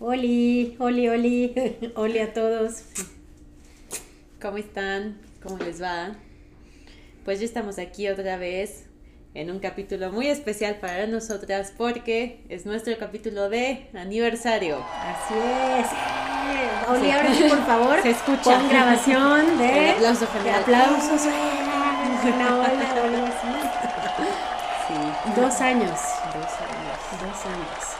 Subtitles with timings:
[0.00, 1.92] Oli, oli, oli.
[1.96, 2.82] Oli a todos.
[4.40, 5.18] ¿Cómo están?
[5.42, 6.14] ¿Cómo les va?
[7.24, 8.84] Pues ya estamos aquí otra vez
[9.34, 14.76] en un capítulo muy especial para nosotras porque es nuestro capítulo de aniversario.
[14.78, 16.88] Así es.
[16.88, 18.00] Oli, ahora sí, por favor.
[18.02, 18.56] Se escucha.
[18.56, 19.90] Con grabación de.
[19.90, 21.22] El aplauso de aplausos.
[22.22, 23.32] Hola, hola, hola.
[24.86, 25.40] Sí.
[25.40, 25.90] Dos años.
[25.90, 26.98] Dos años.
[27.20, 27.97] Dos años.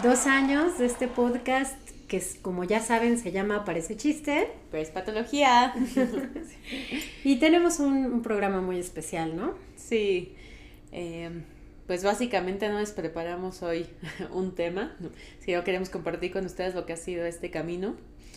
[0.00, 1.76] Dos años de este podcast
[2.08, 4.50] que, es, como ya saben, se llama Parece Chiste.
[4.70, 5.74] Pero es patología.
[7.24, 9.54] Y tenemos un, un programa muy especial, ¿no?
[9.76, 10.34] Sí.
[10.90, 11.30] Eh,
[11.86, 13.86] pues básicamente nos preparamos hoy
[14.32, 14.96] un tema.
[15.40, 17.94] Si queremos compartir con ustedes lo que ha sido este camino.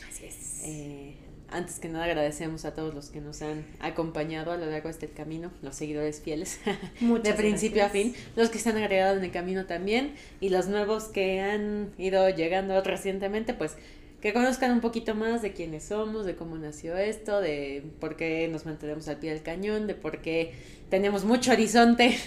[0.07, 0.61] Así es.
[0.65, 1.15] Eh,
[1.49, 4.93] antes que nada agradecemos a todos los que nos han acompañado a lo largo de
[4.93, 6.59] este camino, los seguidores fieles,
[6.99, 7.85] Muchas de principio gracias.
[7.85, 11.41] a fin, los que se han agregado en el camino también y los nuevos que
[11.41, 13.75] han ido llegando recientemente, pues
[14.21, 18.47] que conozcan un poquito más de quiénes somos, de cómo nació esto, de por qué
[18.47, 20.53] nos mantenemos al pie del cañón, de por qué
[20.89, 22.17] tenemos mucho horizonte,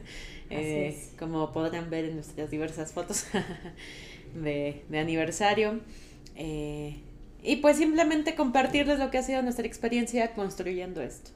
[0.50, 3.26] eh, como podrán ver en nuestras diversas fotos
[4.34, 5.80] de, de aniversario.
[6.36, 6.98] Eh,
[7.42, 11.30] y pues simplemente compartirles lo que ha sido nuestra experiencia construyendo esto.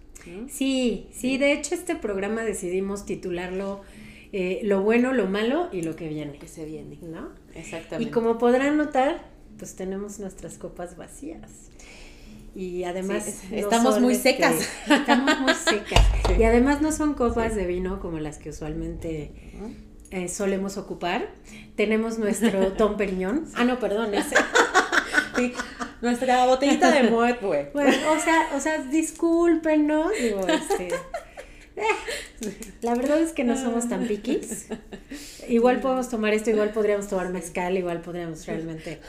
[0.48, 3.80] Sí, sí, de hecho este programa decidimos titularlo
[4.32, 6.96] eh, Lo bueno, lo malo y lo que viene, Que se viene.
[7.02, 7.30] ¿no?
[7.54, 8.08] Exactamente.
[8.08, 9.24] Y como podrán notar,
[9.58, 11.50] pues tenemos nuestras copas vacías.
[12.54, 13.24] Y además...
[13.24, 14.68] Sí, es- no estamos muy este, secas.
[14.88, 16.06] Estamos muy secas.
[16.28, 16.34] Sí.
[16.38, 19.32] Y además no son copas de vino como las que usualmente
[20.12, 21.28] eh, solemos ocupar.
[21.74, 23.46] Tenemos nuestro Tom Periñón.
[23.54, 24.36] Ah, no, perdón, ese.
[25.42, 25.54] Sí,
[26.00, 27.70] Nuestra botellita de Moet, güey.
[27.72, 30.88] Bueno, o sea, o sea, discúlpenos, digo, este.
[32.82, 34.66] La verdad es que no somos tan piquis.
[35.48, 39.00] Igual podemos tomar esto, igual podríamos tomar mezcal, igual podríamos realmente.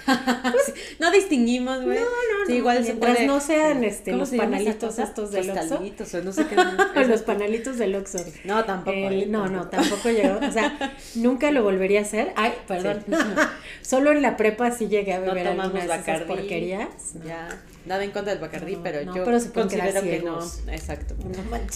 [1.00, 2.00] No distinguimos, güey.
[2.00, 5.00] No, no, Sí, no, igual se mientras puede- no sean, este, ¿Cómo los se panalitos
[5.00, 6.22] estos del Oxxo.
[6.24, 6.56] No sé qué.
[7.08, 8.24] Los panalitos del Oxxo.
[8.44, 8.98] No, tampoco.
[8.98, 10.40] El- eh, no, no, tampoco llegó.
[10.46, 12.34] O sea, nunca lo volvería a hacer.
[12.36, 13.04] Ay, perdón.
[13.82, 16.90] Solo en la prepa sí llegué a No beber algunas de esas porquerías.
[17.16, 17.26] No.
[17.26, 17.48] Ya,
[17.86, 20.40] nada en contra del Bacardí, No, pero no, yo pero considero que no.
[20.72, 21.16] Exacto.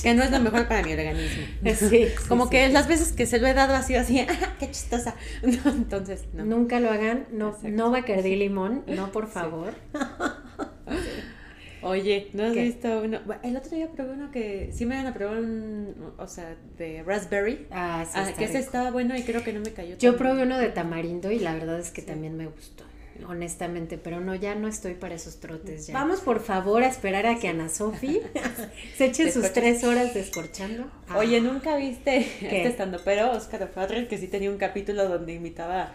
[0.02, 1.44] Que no es lo mejor para mi organismo.
[1.76, 2.74] Sí, Como sí, que sí.
[2.74, 5.16] las veces que se lo he dado así, así, ¡ah, qué chistosa!
[5.44, 6.46] No, entonces, no.
[6.46, 7.70] Nunca lo hagan, no, Exacto.
[7.70, 9.74] no Bacardí limón, no por favor.
[11.84, 12.64] Oye, ¿no has ¿Qué?
[12.64, 13.20] visto uno?
[13.44, 17.04] El otro día probé uno que sí me iban a probar un, o sea, de
[17.04, 17.68] raspberry.
[17.70, 18.66] Ah, sí, Ah, que ese rico.
[18.66, 19.96] estaba bueno y creo que no me cayó.
[19.98, 20.48] Yo probé bien.
[20.48, 22.84] uno de tamarindo y la verdad es que también me gustó,
[23.28, 25.94] honestamente, pero no, ya no estoy para esos trotes ya.
[25.94, 28.22] Vamos por favor a esperar a que Ana Sofi
[28.98, 30.90] se eche sus tres horas descorchando.
[31.08, 32.46] Ah, Oye, ¿nunca viste ¿Qué?
[32.48, 35.94] este estando pero Oscar Farrell que sí tenía un capítulo donde invitaba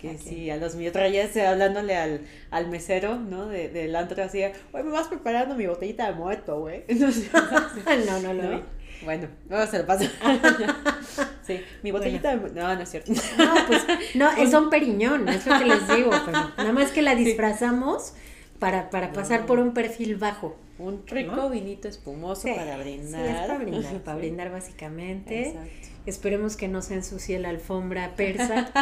[0.00, 3.46] que ¿A sí, a los miotrillas hablándole al, al mesero, ¿no?
[3.46, 6.84] De, del antro así, oye, me vas preparando mi botellita de muerto, güey.
[8.06, 8.50] No, no lo ¿no?
[8.56, 8.62] vi.
[9.04, 10.04] Bueno, luego se lo paso.
[11.46, 12.60] sí, mi botellita muerto.
[12.60, 13.12] No, no es cierto.
[13.38, 17.02] No, pues, no, es Don Periñón, es lo que les digo, pero nada más que
[17.02, 18.14] la disfrazamos
[18.58, 20.56] para, para pasar por un perfil bajo.
[20.82, 21.50] Un rico ¿No?
[21.50, 23.24] vinito espumoso Sí, para sí, brindar.
[23.26, 24.20] es para brindar, para Sí.
[24.20, 25.48] brindar básicamente.
[25.48, 25.70] Exacto.
[26.04, 28.72] Esperemos que no se ensucie la alfombra persa,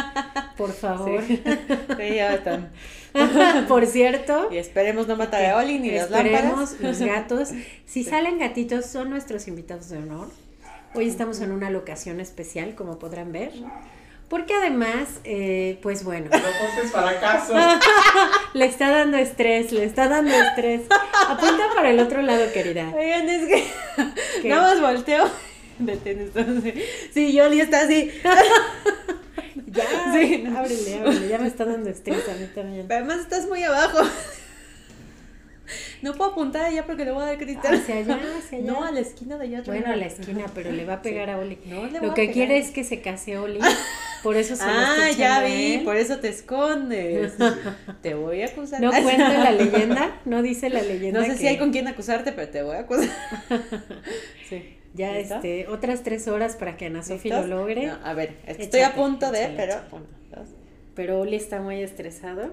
[0.57, 1.21] por favor.
[1.27, 2.71] Sí, Sí, ya están.
[3.67, 6.79] por cierto, Y esperemos no matar a Oli ni las esperemos lámparas.
[6.81, 7.49] los gatos.
[7.85, 10.29] Si salen gatitos, son nuestros invitados de honor.
[10.95, 13.51] Hoy estamos en una locación especial, como podrán ver.
[14.31, 17.53] Porque además, eh, pues bueno, No cortes para acaso.
[18.53, 20.83] le está dando estrés, le está dando estrés.
[21.27, 22.89] Apunta para el otro lado, querida.
[22.95, 23.67] Oigan, es que
[24.41, 24.47] ¿Qué?
[24.49, 25.29] nada más volteo.
[25.79, 26.31] Detén.
[27.13, 28.09] Sí, Yoli está así.
[29.65, 29.83] Ya,
[30.13, 30.45] Sí.
[30.57, 32.85] ábrele, ábrele, ya me está dando estrés a mí también.
[32.89, 33.99] Pero además estás muy abajo.
[36.01, 37.75] No puedo apuntar allá porque le voy a dar cristal.
[37.75, 38.71] Hacia allá, hacia allá.
[38.71, 39.61] No, a la esquina de allá.
[39.65, 41.59] Bueno, a la esquina, pero le va a pegar a Oli.
[41.65, 42.33] No, le Lo que pegar.
[42.33, 43.59] quiere es que se case Oli.
[44.23, 45.83] Por eso se Ah, ya vi, él.
[45.83, 47.33] por eso te escondes.
[48.01, 48.79] te voy a acusar.
[48.81, 51.19] No cuenta la leyenda, no dice la leyenda.
[51.19, 53.09] No sé si hay con quién acusarte, pero te voy a acusar.
[54.49, 54.77] Sí.
[54.93, 55.35] Ya ¿Listo?
[55.35, 57.87] este, otras tres horas para que Ana Sofi lo logre.
[57.87, 59.73] No, a ver, estoy a punto de, échale, pero.
[59.73, 60.45] échale.
[60.95, 62.51] Pero Oli está muy estresado.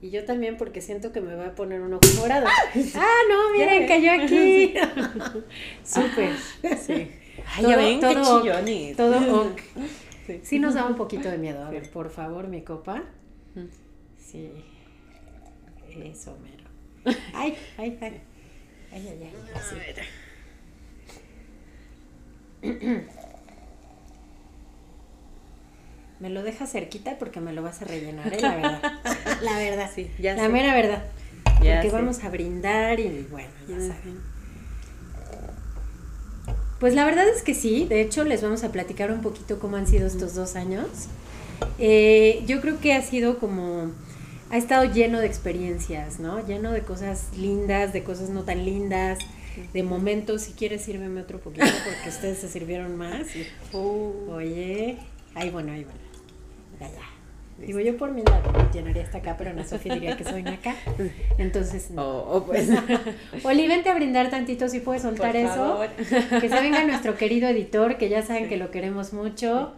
[0.00, 2.46] Y yo también porque siento que me va a poner un ojo morado.
[2.46, 2.72] ah,
[3.28, 4.74] no, miren, cayó aquí.
[5.84, 6.36] Súper.
[6.78, 7.10] Sí.
[7.56, 9.60] Ay, ya ven, todo, todo, qué todo ok.
[10.26, 10.40] Sí.
[10.42, 11.64] Sí nos da un poquito de miedo.
[11.64, 13.04] A ver, por favor, mi copa.
[14.18, 14.50] Sí.
[15.88, 16.68] Eso, mero.
[17.32, 18.20] Ay, ay, ay.
[18.92, 19.32] Ay, ay, ay.
[19.54, 19.76] así.
[26.20, 28.40] Me lo dejas cerquita porque me lo vas a rellenar, ¿eh?
[28.40, 28.82] La verdad.
[29.42, 29.90] La verdad.
[29.94, 30.48] Sí, ya La sé.
[30.48, 31.04] mera verdad.
[31.62, 31.96] Ya porque sé.
[31.96, 34.20] vamos a brindar y bueno, ya saben.
[36.80, 39.76] Pues la verdad es que sí, de hecho les vamos a platicar un poquito cómo
[39.76, 40.86] han sido estos dos años.
[41.80, 43.90] Eh, yo creo que ha sido como,
[44.50, 46.46] ha estado lleno de experiencias, ¿no?
[46.46, 49.18] Lleno de cosas lindas, de cosas no tan lindas,
[49.72, 50.42] de momentos.
[50.42, 53.26] Si quieres, sírveme otro poquito porque ustedes se sirvieron más.
[53.72, 54.98] Uh, Oye,
[55.34, 55.98] ay, bueno, ay, bueno.
[57.58, 60.46] Digo, yo por mi lado me llenaría esta acá, pero Ana Sofía diría que soy
[60.46, 60.76] acá.
[61.38, 62.02] Entonces, no.
[62.06, 62.68] oh, oh, pues.
[63.42, 65.54] Oli, vente a brindar tantito si puedes soltar Por eso.
[65.54, 65.88] favor.
[66.40, 69.72] Que se venga nuestro querido editor, que ya saben que lo queremos mucho.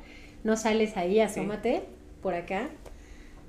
[0.44, 1.84] No sales ahí, asómate
[2.22, 2.68] por acá.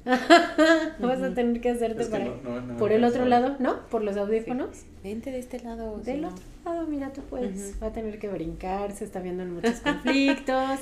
[0.05, 3.57] Vas a tener que hacerte Es que para no- no- no por el otro lado,
[3.59, 3.85] ¿no?
[3.87, 4.69] Por los audífonos.
[5.03, 5.99] Vente de este lado.
[5.99, 6.29] si Del no.
[6.29, 7.75] otro lado, mira, tú puedes.
[7.83, 10.79] Va a tener que brincar, se está viendo en muchos conflictos.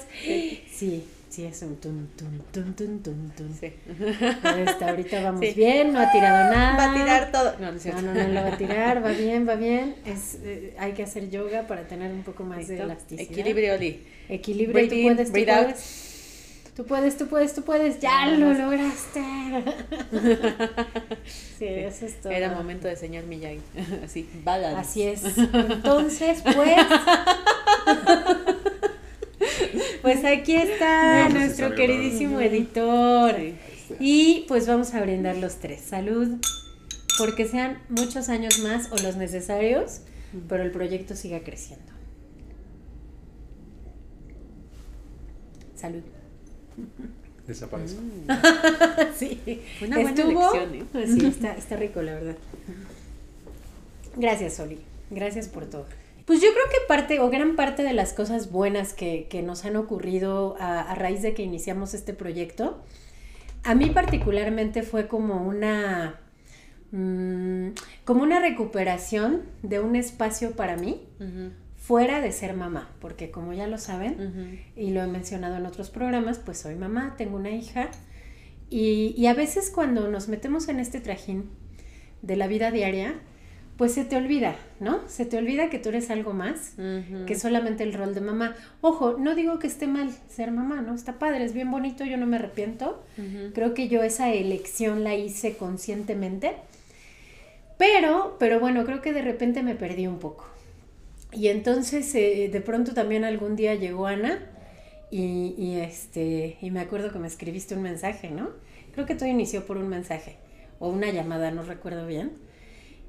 [0.72, 1.04] Sí.
[1.30, 3.54] Sí, es un tum, tum, tum, tum, tum, tum.
[3.60, 3.72] Sí.
[4.66, 5.54] Hasta ahorita vamos Sí.
[5.56, 6.76] bien, no ha tirado nada.
[6.76, 7.54] Va a tirar todo.
[7.60, 8.02] No, no es No, cierto.
[8.02, 9.96] no, no lo va a tirar, va bien, va bien.
[10.06, 13.32] Es, eh, hay que hacer yoga para tener un poco más de elasticidad.
[13.32, 14.04] Equilibrio, Oli.
[14.28, 15.66] Equilibrio, Breathe tú in, puedes, tú breathe out.
[15.68, 16.10] puedes.
[16.76, 18.00] Tú puedes, tú puedes, tú puedes.
[18.00, 19.22] Ya lo lograste.
[21.60, 22.32] Sí, eso es todo.
[22.32, 23.60] Era momento de señor Miyagi.
[24.04, 24.80] Así, balance.
[24.80, 25.24] Así es.
[25.38, 26.78] Entonces, pues.
[30.02, 33.36] Pues aquí está No, nuestro queridísimo editor.
[34.00, 35.82] Y pues vamos a brindar los tres.
[35.82, 36.38] Salud.
[37.18, 40.02] Porque sean muchos años más o los necesarios,
[40.48, 41.92] pero el proyecto siga creciendo.
[45.76, 46.02] Salud.
[47.48, 48.02] Desaparezco.
[49.18, 49.40] Sí.
[49.82, 50.54] Una buena Estuvo.
[50.54, 50.86] elección, ¿eh?
[50.92, 52.36] pues Sí, está, está rico, la verdad.
[54.16, 54.80] Gracias, Oli.
[55.10, 55.86] Gracias por todo.
[56.30, 59.66] Pues yo creo que parte o gran parte de las cosas buenas que, que nos
[59.66, 62.84] han ocurrido a, a raíz de que iniciamos este proyecto,
[63.64, 66.20] a mí particularmente fue como una,
[66.92, 67.70] mm,
[68.06, 71.02] como una recuperación de un espacio para mí
[71.78, 75.90] fuera de ser mamá, porque como ya lo saben, y lo he mencionado en otros
[75.90, 77.90] programas, pues soy mamá, tengo una hija
[78.70, 81.50] y, y a veces cuando nos metemos en este trajín
[82.22, 83.20] de la vida diaria,
[83.80, 85.00] pues se te olvida, ¿no?
[85.08, 86.74] Se te olvida que tú eres algo más
[87.26, 88.54] que solamente el rol de mamá.
[88.82, 90.94] Ojo, no digo que esté mal ser mamá, ¿no?
[90.94, 93.02] Está padre, es bien bonito, yo no me arrepiento.
[93.54, 96.58] Creo que yo esa elección la hice conscientemente.
[97.78, 100.46] Pero, pero bueno, creo que de repente me perdí un poco.
[101.32, 104.40] Y entonces eh, de pronto también algún día llegó Ana
[105.10, 108.50] y, y, este, y me acuerdo que me escribiste un mensaje, ¿no?
[108.92, 110.36] Creo que todo inició por un mensaje
[110.80, 112.49] o una llamada, no recuerdo bien.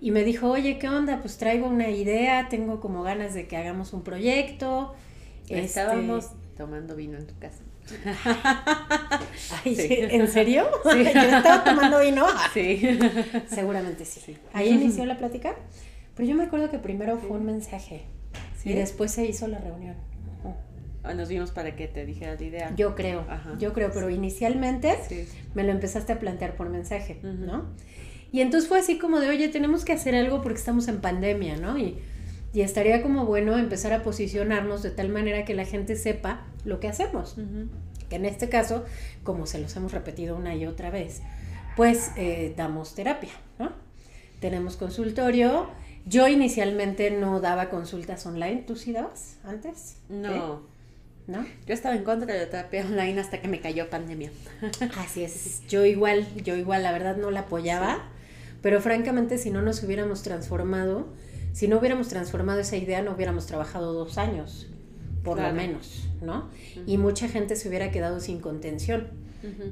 [0.01, 1.21] Y me dijo, oye, ¿qué onda?
[1.21, 4.95] Pues traigo una idea, tengo como ganas de que hagamos un proyecto.
[5.43, 7.63] Este, Estábamos tomando vino en tu casa.
[9.65, 9.89] Ay, Sí.
[9.91, 10.67] ¿En serio?
[10.85, 12.27] Yo estaba tomando vino.
[12.55, 12.99] Sí.
[13.49, 14.37] Seguramente sí.
[14.53, 15.55] Ahí inició la plática.
[16.17, 18.03] Pero yo me acuerdo que primero fue un mensaje
[18.59, 18.71] ¿Sí?
[18.71, 19.95] y después se hizo la reunión.
[21.03, 22.73] Ah, Nos vimos para que te dijera la idea.
[22.77, 23.57] Yo creo, Ajá.
[23.59, 25.27] yo creo, pero inicialmente Sí.
[25.55, 27.47] me lo empezaste a plantear por mensaje, Ujú.
[27.47, 27.67] ¿no?
[28.33, 31.57] Y entonces fue así como de, oye, tenemos que hacer algo porque estamos en pandemia,
[31.57, 31.79] ¿no?
[31.79, 31.99] Y,
[32.53, 36.81] y estaría como bueno empezar a posicionarnos de tal manera que la gente sepa lo
[36.81, 37.33] que hacemos.
[37.39, 37.69] Ujú.
[38.09, 38.85] Que en este caso,
[39.23, 41.23] como se los hemos repetido una y otra vez,
[41.77, 43.73] pues eh, damos terapia, ¿no?
[44.41, 45.69] Tenemos consultorio.
[46.07, 48.65] Yo inicialmente no daba consultas online.
[48.67, 49.97] ¿Tú sí dabas antes?
[50.09, 50.63] No.
[51.27, 51.47] ¿No?
[51.67, 54.33] Yo estaba en contra de la terapia online hasta que me cayó pandemia.
[54.97, 55.63] Así es.
[55.69, 58.09] Yo igual, yo igual, la verdad no la apoyaba.
[58.63, 61.09] Pero francamente, si no nos hubiéramos transformado,
[61.53, 64.69] si no hubiéramos transformado esa idea, no hubiéramos trabajado dos años,
[65.25, 65.55] por Claro.
[65.55, 66.49] lo menos, ¿no?
[66.87, 69.09] Y mucha gente se hubiera quedado sin contención.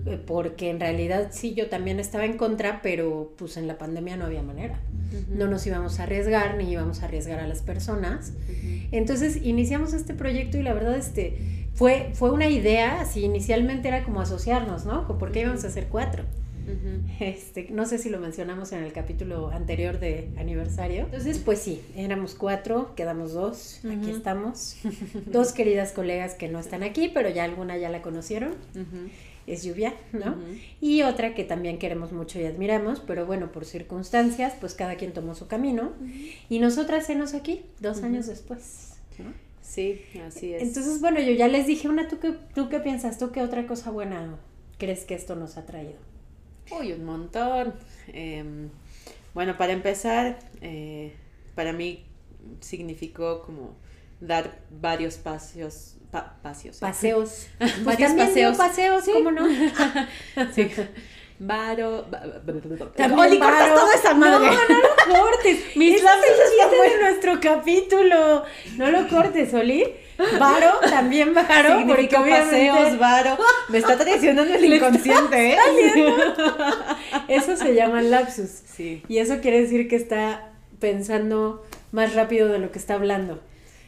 [0.07, 4.17] Eh, porque en realidad sí, yo también estaba en contra, pero pues en la pandemia
[4.17, 4.81] no había manera.
[5.29, 8.33] No nos íbamos a arriesgar, ni íbamos a arriesgar a las personas.
[8.93, 14.05] Entonces iniciamos este proyecto y la verdad este, fue, fue una idea, así inicialmente era
[14.05, 15.07] como asociarnos, ¿no?
[15.19, 16.25] Porque íbamos a hacer cuatro.
[17.21, 21.05] Este, no sé si lo mencionamos en el capítulo anterior de aniversario.
[21.05, 24.77] Entonces, pues sí, éramos cuatro, quedamos dos, aquí estamos.
[25.27, 28.55] Dos queridas colegas que no están aquí, pero ya alguna ya la conocieron.
[29.47, 30.37] Es Lluvia, ¿no?
[30.81, 35.13] Y otra que también queremos mucho y admiramos, pero bueno, por circunstancias, pues cada quien
[35.13, 35.93] tomó su camino.
[36.49, 38.95] Y nosotras enos aquí, dos años después.
[39.19, 39.33] ¿no?
[39.63, 40.63] Sí, así es.
[40.63, 43.19] Entonces, bueno, yo ya les dije una, ¿tú qué, ¿tú qué piensas?
[43.19, 44.39] ¿Tú qué otra cosa buena
[44.79, 46.08] crees que esto nos ha traído?
[46.71, 47.75] Uy, un montón.
[48.09, 48.71] Em,
[49.35, 51.15] bueno, para empezar, eh,
[51.55, 52.05] para mí
[52.61, 53.77] significó como
[54.21, 56.79] dar varios paseos, pa- paseos.
[56.79, 57.47] Paseos.
[57.85, 58.57] Varios paseos.
[58.57, 59.13] paseos, Sí.
[59.13, 59.47] ¿cómo no?
[60.55, 60.71] Sí.
[61.41, 62.07] Varo.
[62.07, 64.47] Oli, cortas toda esa madre.
[64.47, 65.61] No, no lo cortes.
[65.77, 68.45] Mis labios es el de nuestro capítulo.
[68.77, 69.85] No lo cortes, Oli.
[70.39, 73.39] Varo, también varo, porque Significa obviamente paseos, varo.
[73.69, 75.59] Me está traicionando el inconsciente, ¿eh?
[77.29, 78.51] eso se llama lapsus.
[78.75, 83.41] Sí, Y eso quiere decir que está pensando más rápido de lo que está hablando.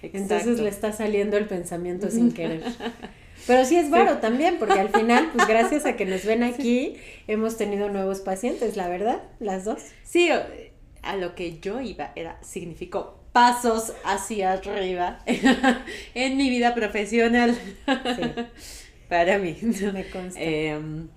[0.02, 0.62] Entonces exacto.
[0.62, 2.62] le está saliendo el pensamiento sin querer.
[3.46, 6.96] Pero sí es varo también, porque al final, pues gracias a que nos ven aquí,
[7.26, 9.80] hemos tenido nuevos pacientes, la verdad, las dos.
[10.04, 10.28] Sí,
[11.02, 15.20] a lo que yo iba era, significó pasos hacia arriba
[16.14, 17.56] en mi vida profesional.
[19.08, 19.56] Para mí.
[19.92, 20.40] Me consta.
[20.40, 21.08] Em,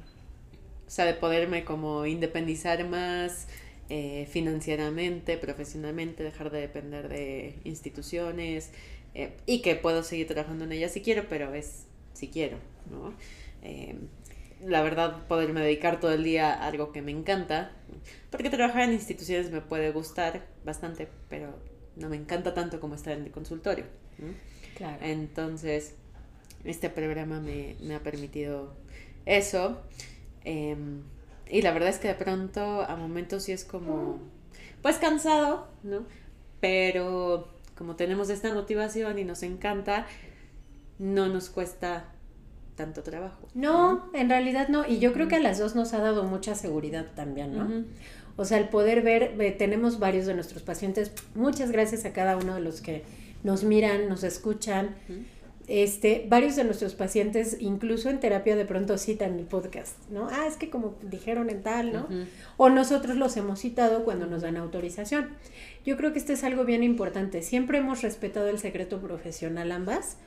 [0.87, 3.47] o sea, de poderme como independizar más
[3.89, 8.71] eh, financieramente, profesionalmente, dejar de depender de instituciones
[9.13, 12.57] eh, y que puedo seguir trabajando en ellas si quiero, pero es si quiero,
[12.89, 13.13] ¿no?
[13.61, 14.07] Em,
[14.65, 17.71] la verdad, poderme dedicar todo el día a algo que me encanta,
[18.29, 21.53] porque trabajar en instituciones me puede gustar bastante, pero
[21.95, 23.85] no me encanta tanto como estar en el consultorio.
[24.19, 24.33] ¿no?
[24.77, 24.97] claro.
[25.01, 25.95] Entonces,
[26.63, 28.73] este programa me, me ha permitido
[29.25, 29.81] eso.
[30.43, 31.01] em,
[31.49, 34.19] y la verdad es que de pronto a momentos sí es como,
[34.81, 36.05] pues cansado, ¿no?
[36.59, 40.07] Pero como tenemos esta motivación y nos encanta,
[40.99, 42.05] no nos cuesta
[42.75, 43.47] tanto trabajo.
[43.53, 44.87] No, en realidad no.
[44.87, 47.85] Y yo creo que a las dos nos ha dado mucha seguridad también, ¿no?
[48.35, 52.37] O sea, el poder ver, eh, tenemos varios de nuestros pacientes, muchas gracias a cada
[52.37, 53.03] uno de los que
[53.43, 54.95] nos miran, nos escuchan.
[55.69, 60.27] Este, varios de nuestros pacientes, incluso en terapia, de pronto citan el podcast, ¿no?
[60.29, 62.07] Ah, es que como dijeron en tal, ¿no?
[62.57, 65.29] O nosotros los hemos citado cuando nos dan autorización.
[65.85, 67.41] Yo creo que esto es algo bien importante.
[67.41, 70.17] Siempre hemos respetado el secreto profesional ambas.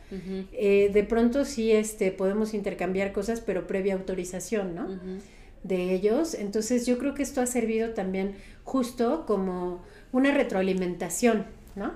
[0.52, 4.84] Eh, de pronto sí este, podemos intercambiar cosas, pero previa autorización, ¿no?
[4.84, 5.20] Ujú.
[5.68, 6.34] De ellos.
[6.34, 9.82] Entonces yo creo que esto ha servido también justo como
[10.12, 11.92] una retroalimentación, ¿no?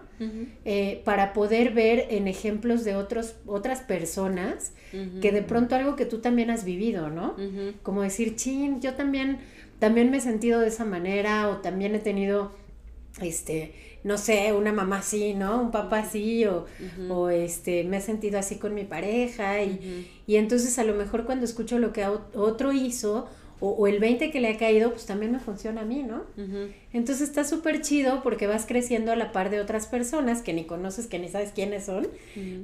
[0.64, 4.72] Eh, para poder ver en ejemplos de otros, otras personas
[5.20, 7.34] que de pronto algo que tú también has vivido, ¿no?
[7.82, 9.38] Como decir, chin, yo también,
[9.78, 12.52] también me he sentido de esa manera o también he tenido,
[13.22, 13.72] este,
[14.04, 15.60] no sé, una mamá así, ¿no?
[15.60, 16.66] Un papá así o,
[17.10, 19.68] o este, me he sentido así con mi pareja y,
[20.26, 23.28] y entonces a lo mejor cuando escucho lo que ot- otro hizo
[23.60, 26.24] o, o el 20 que le ha caído, pues también me funciona a mí, ¿no?
[26.92, 30.64] Entonces está súper chido porque vas creciendo a la par de otras personas que ni
[30.64, 32.08] conoces, que ni sabes quiénes son,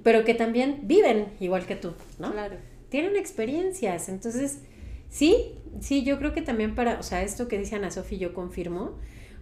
[0.03, 2.33] pero que también viven igual que tú, ¿no?
[2.33, 2.57] Claro.
[2.88, 4.61] Tienen experiencias, entonces
[5.11, 8.33] sí, sí, yo creo que también para, o sea, esto que dice Ana Sofi yo
[8.33, 8.97] confirmo,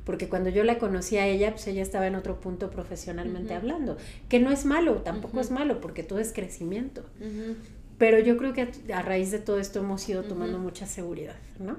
[0.05, 3.97] porque cuando yo la conocí a ella, pues ella estaba en otro punto profesionalmente hablando,
[4.29, 7.03] que no es malo, tampoco es malo, porque todo es crecimiento.
[7.21, 7.57] Ujú.
[7.99, 10.65] Pero yo creo que a, a raíz de todo esto hemos ido tomando Ujú.
[10.65, 11.77] mucha seguridad, ¿no?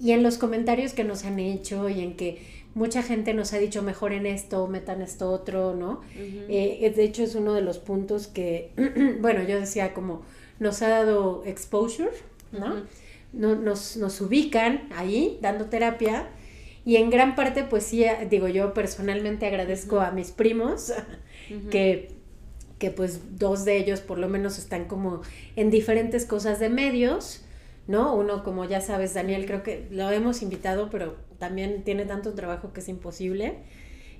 [0.00, 2.42] Y en los comentarios que nos han hecho y en que
[2.74, 6.00] mucha gente nos ha dicho mejoren esto, metan esto otro, ¿no?
[6.16, 6.44] Ujú.
[6.48, 8.70] Eh, de hecho es uno de los puntos que,
[9.20, 10.22] bueno, yo decía como
[10.58, 12.10] nos ha dado exposure,
[12.52, 12.74] ¿no?
[12.74, 12.84] Ujú.
[13.32, 16.28] No- nos, nos ubican ahí dando terapia
[16.84, 20.92] y en gran parte pues sí, eh, digo yo personalmente agradezco a mis primos
[21.70, 22.10] que,
[22.78, 25.22] que pues dos de ellos por lo menos están como
[25.56, 27.42] en diferentes cosas de medios,
[27.86, 28.14] ¿no?
[28.14, 32.72] Uno como ya sabes, Daniel, creo que lo hemos invitado, pero también tiene tanto trabajo
[32.72, 33.58] que es imposible.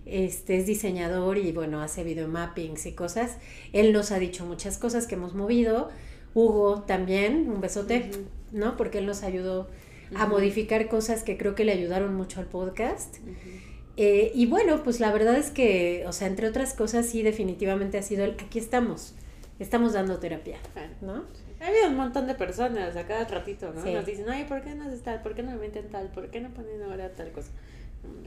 [0.06, 3.38] Este es diseñador y bueno, hace videomappings y cosas.
[3.73, 5.88] Él nos ha dicho muchas cosas que hemos movido.
[6.34, 8.11] Hugo también, un besote.
[8.54, 8.76] ¿no?
[8.76, 9.68] Porque él nos ayudó
[10.16, 13.16] a modificar cosas que creo que le ayudaron mucho al podcast.
[13.18, 13.32] Ujú.
[13.96, 17.98] Eh, y bueno, pues la verdad es que, o sea, entre otras cosas, sí, definitivamente
[17.98, 19.14] ha sido el aquí estamos,
[19.58, 20.58] estamos dando terapia.
[21.00, 21.24] ¿no?
[21.60, 23.82] Ha habido un montón de personas a cada ratito, ¿no?
[23.82, 23.92] Sí.
[23.92, 25.22] Nos dicen, oye, ¿por qué no haces tal?
[25.22, 26.08] ¿Por qué no me inventan tal?
[26.08, 27.50] ¿Por qué no ponen ahora tal cosa?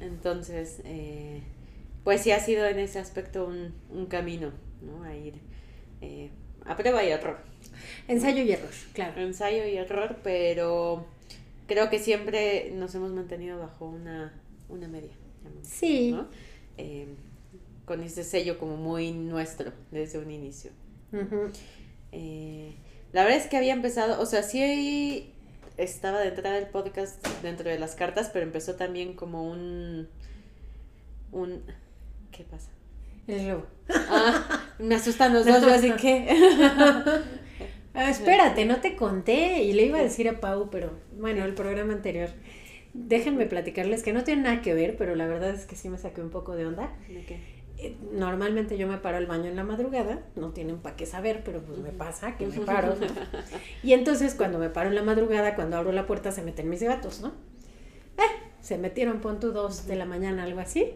[0.02, 1.44] Entonces, eh,
[2.04, 5.04] pues sí ha sido en ese aspecto un, un camino, ¿no?
[5.04, 5.36] A ir
[6.02, 6.30] eh,
[6.66, 7.38] a prueba y error.
[8.08, 9.22] Ensayo y error, claro.
[9.22, 11.06] Ensayo y error, pero
[11.68, 14.34] creo que siempre nos hemos mantenido bajo una,
[14.70, 15.12] una media,
[15.62, 16.12] Sí.
[16.12, 16.28] ¿no?
[16.78, 17.08] Eh,
[17.86, 20.72] con ese sello como muy nuestro desde un inicio.
[22.12, 22.76] Eh,
[23.14, 25.34] La verdad es que había empezado, o sea, sí
[25.78, 30.08] estaba de entrada el podcast dentro de las cartas, pero empezó también como un...
[31.32, 31.64] un
[32.32, 32.70] ¿Qué pasa?
[33.28, 33.66] El globo.
[33.90, 36.28] Ah, me asustan los dos, yo así que...
[37.94, 41.56] Ah, espérate, no te conté y le iba a decir a Pau, pero bueno, el
[41.56, 42.30] programa anterior.
[43.00, 46.00] Déjenme platicarles que no tiene nada que ver, pero la verdad es que sí me
[46.00, 46.90] saqué un poco de onda.
[47.78, 51.44] Eh, Normalmente yo me paro al baño en la madrugada, no tienen para qué saber,
[51.46, 52.96] pero pues me pasa que me paro.
[53.00, 53.08] ¿no?
[53.84, 56.82] Y entonces cuando me paro en la madrugada, cuando abro la puerta se meten mis
[56.82, 57.28] gatos, ¿no?
[58.18, 60.94] Eh, se metieron, pon tú dos de la mañana, algo así.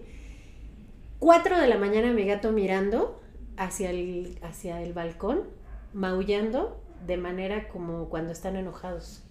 [1.20, 3.22] Cuatro de la mañana mi gato mirando
[3.58, 5.43] hacia el, hacia el balcón,
[5.93, 9.24] maullando de manera como cuando están enojados.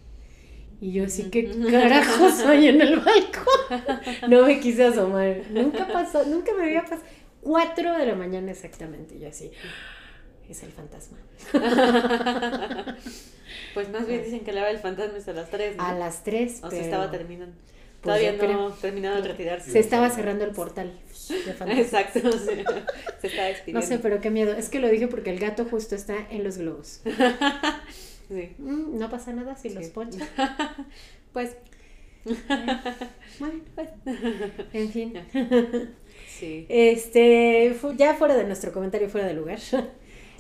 [0.81, 4.31] Y yo así, ¿qué carajos soy en el balcón?
[4.31, 5.43] No me quise asomar.
[5.51, 7.03] Nunca pasó, nunca me había pasado.
[7.43, 9.17] Cuatro de la mañana exactamente.
[9.17, 9.51] Y yo así,
[10.49, 11.19] es el fantasma.
[13.75, 15.85] Pues más bien dicen que la hora del fantasma es a las 3, ¿no?
[15.85, 16.61] A las tres.
[16.63, 17.55] O pero estaba terminando.
[18.01, 18.71] Pues Todavía no creo.
[18.81, 19.71] terminado de retirarse.
[19.71, 21.81] Se estaba cerrando el portal de fantasma.
[21.81, 22.33] Exacto,
[23.21, 23.81] se está despidiendo.
[23.81, 24.55] No sé, pero qué miedo.
[24.55, 27.01] Es que lo dije porque el gato justo está en los globos.
[28.31, 28.55] Sí.
[28.59, 29.93] Mm, no pasa nada si los Sí.
[29.93, 30.27] poncha.
[31.33, 31.57] Pues,
[33.39, 33.61] Bueno,
[34.73, 35.15] en fin.
[36.39, 36.67] sí.
[36.69, 39.59] Este, ya fuera de nuestro comentario, fuera de lugar.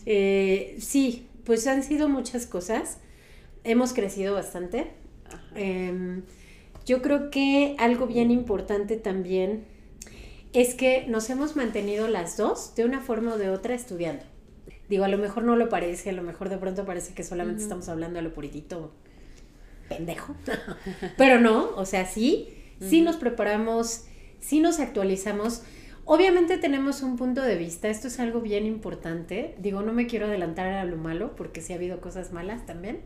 [0.06, 2.98] Eh, sí, pues han sido muchas cosas.
[3.64, 4.88] Hemos crecido bastante.
[5.54, 6.22] Em,
[6.86, 9.64] yo creo que algo bien importante también
[10.52, 14.24] es que nos hemos mantenido las dos de una forma o de otra estudiando.
[14.90, 17.62] Digo, a lo mejor no lo parece, a lo mejor de pronto parece que solamente
[17.62, 18.92] estamos hablando de lo puritito
[19.88, 20.34] pendejo.
[21.16, 22.48] Pero no, o sea, sí,
[22.80, 23.06] sí Ujú.
[23.06, 24.04] nos preparamos,
[24.40, 25.62] sí nos actualizamos.
[26.04, 29.54] Obviamente tenemos un punto de vista, esto es algo bien importante.
[29.58, 33.00] Digo, no me quiero adelantar a lo malo, porque sí ha habido cosas malas también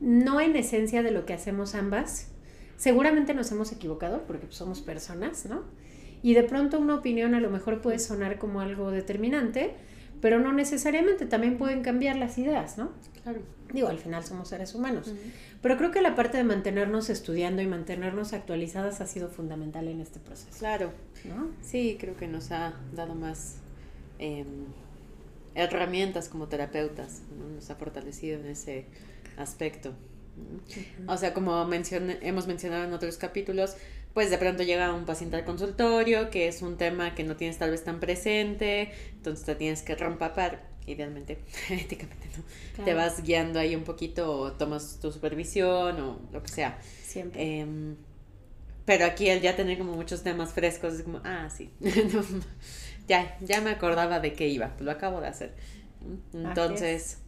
[0.00, 2.28] no en esencia de lo que hacemos ambas.
[2.76, 5.62] Seguramente nos hemos equivocado porque somos personas, ¿no?
[6.22, 9.74] Y de pronto una opinión a lo mejor puede sonar como algo determinante,
[10.20, 12.90] pero no necesariamente, también pueden cambiar las ideas, ¿no?
[13.22, 13.40] Claro.
[13.72, 15.12] Digo, al final somos seres humanos.
[15.62, 20.00] Pero creo que la parte de mantenernos estudiando y mantenernos actualizadas ha sido fundamental en
[20.00, 20.92] este proceso, Claro.
[21.24, 21.48] ¿no?
[21.62, 23.56] Sí, creo que nos ha dado más
[24.18, 24.46] em,
[25.54, 27.48] herramientas como terapeutas, ¿no?
[27.54, 28.86] nos ha fortalecido en ese
[29.36, 29.92] aspecto.
[31.04, 31.12] ¿no?
[31.12, 33.76] O sea, como mencion- hemos mencionado en otros capítulos,
[34.14, 37.58] pues de pronto llega un paciente al consultorio, que es un tema que no tienes
[37.58, 41.38] tal vez tan presente, entonces te tienes que rompapar, idealmente,
[41.70, 42.84] éticamente no.
[42.84, 46.78] Te vas guiando ahí un poquito o tomas tu supervisión o lo que sea.
[47.02, 47.60] Siempre.
[47.60, 47.96] Em,
[48.84, 51.70] pero aquí el ya tener como muchos temas frescos es como, ah, sí,
[53.08, 55.54] ya, ya me acordaba de qué iba, lo acabo de hacer.
[56.32, 57.18] Entonces,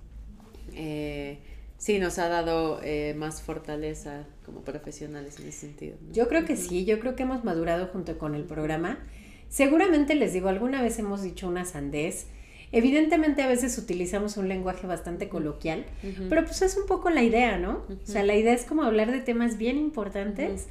[0.74, 1.38] eh,
[1.82, 5.96] sí, nos ha dado eh, más fortaleza como profesionales en ese sentido.
[6.00, 6.12] ¿no?
[6.12, 9.00] Yo creo que sí, yo creo que hemos madurado junto con el programa.
[9.48, 12.26] Seguramente les digo, alguna vez hemos dicho una sandez.
[12.70, 15.84] Evidentemente a veces utilizamos un lenguaje bastante coloquial,
[16.30, 17.84] pero pues es un poco la idea, ¿no?
[17.88, 20.68] O sea, la idea es como hablar de temas bien importantes,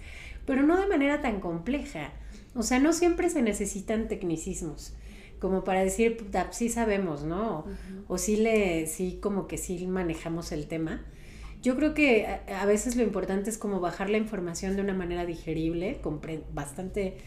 [0.48, 2.12] pero no de manera tan compleja.
[2.56, 4.94] O sea, no siempre se necesitan tecnicismos,
[5.42, 7.60] como para decir, puta, sí sabemos, ¿no?
[7.62, 8.06] Ujú.
[8.08, 11.04] o sí le, sí como que sí manejamos el tema.
[11.62, 14.94] Yo creo que a, a veces lo importante es como bajar la información de una
[14.94, 17.18] manera digerible, compre- bastante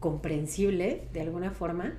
[0.00, 1.94] comprensible de alguna forma.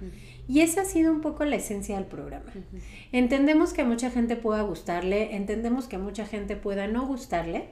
[0.47, 2.49] Y esa ha sido un poco la esencia del programa.
[2.49, 2.81] Ujú.
[3.11, 7.65] Entendemos que a mucha gente pueda gustarle, entendemos que a mucha gente pueda no gustarle.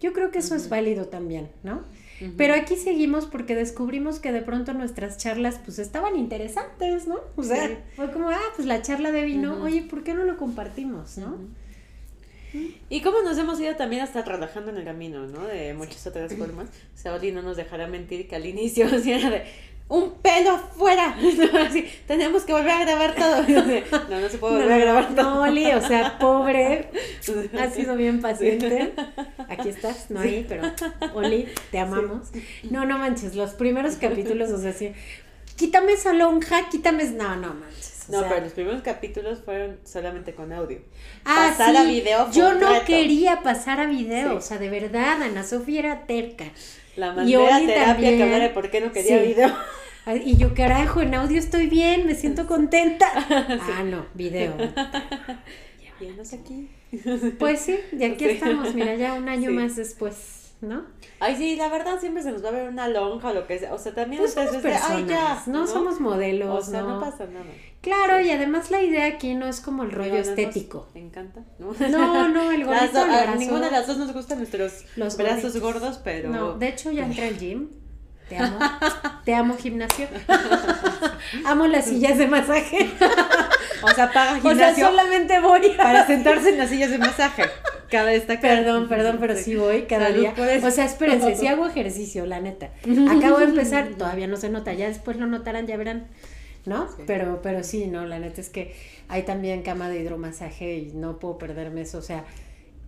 [0.00, 1.84] Yo creo que eso es válido también, ¿no?
[2.36, 7.18] Pero aquí seguimos porque descubrimos que de pronto nuestras charlas pues estaban interesantes, ¿no?
[7.36, 7.74] O sea, Sí.
[7.96, 9.64] fue como, ah, pues la charla de vino, Ujú.
[9.64, 11.38] oye, ¿por qué no lo compartimos, no?
[12.88, 15.46] Y cómo nos hemos ido también hasta relajando en el camino, ¿no?
[15.46, 16.68] De muchas otras formas.
[16.68, 19.44] O sea, Oli no nos dejará mentir que al inicio así era de
[19.90, 21.16] un pelo afuera.
[21.66, 23.40] Así, tenemos que volver a grabar todo.
[24.08, 25.22] No, no se puede volver a grabar todo.
[25.22, 26.90] no, Oli, o sea, pobre,
[27.58, 28.94] ha sido bien paciente.
[29.48, 30.62] Aquí estás, no ahí, pero
[31.14, 32.28] Oli, te amamos.
[32.70, 34.92] No, no manches, los primeros capítulos, o sea, sí,
[35.56, 37.89] quítame esa lonja, quítame, no, no manches.
[38.10, 40.80] O No, sea, pero los primeros capítulos fueron solamente con audio.
[41.24, 42.84] Ah, Pasar a video fue Yo un no reto.
[42.86, 44.36] quería pasar a video, Sí.
[44.36, 46.44] o sea, de verdad, Ana Sofía era terca.
[46.96, 48.40] La Y mandé a terapia también.
[48.40, 49.26] de por qué no quería Sí.
[49.28, 49.52] video.
[50.24, 53.06] Y yo, carajo, en audio estoy bien, me siento contenta.
[53.78, 54.54] Ah, no, video.
[56.00, 56.68] Y anos aquí.
[57.38, 60.39] Pues sí, y aquí estamos, mira, ya un año más después.
[60.60, 60.84] ¿No?
[61.20, 63.58] Ay, sí, la verdad siempre se nos va a ver una lonja o lo que
[63.58, 63.72] sea.
[63.74, 66.82] O sea, también Pues somos ustedes de, ay, personas, ya, no, somos modelos, O sea,
[66.82, 66.94] no.
[66.94, 67.00] no.
[67.00, 67.44] pasa nada.
[67.80, 70.88] Claro, y además la idea aquí no es como el rollo estético.
[70.94, 71.72] encanta, ¿no?
[71.88, 74.84] No, no, el Las gordito, do- el a ninguna de las dos nos gustan nuestros
[74.96, 75.60] Los brazos gorditos.
[75.82, 76.28] gordos, pero...
[76.30, 77.68] No, de hecho ya entré al gym.
[78.28, 78.58] Te amo.
[79.24, 80.06] Te amo gimnasio.
[81.44, 82.90] amo las sillas de masaje.
[83.82, 87.44] O sea, paga O sea, gimnasio solamente voy para sentarse en las sillas de masaje.
[87.90, 88.58] Cabe destacar.
[88.58, 90.34] Perdón, perdón, pero sí voy cada Salud día.
[90.64, 92.70] O sea, espérense, sí hago ejercicio, la neta.
[93.10, 96.06] Acabo de empezar, todavía no se nota, ya después lo notarán, ya verán.
[96.66, 96.88] ¿No?
[96.88, 97.04] Sí.
[97.06, 98.74] Pero, pero sí, no, la neta es que
[99.08, 101.98] hay también cama de hidromasaje y no puedo perderme eso.
[101.98, 102.24] O sea,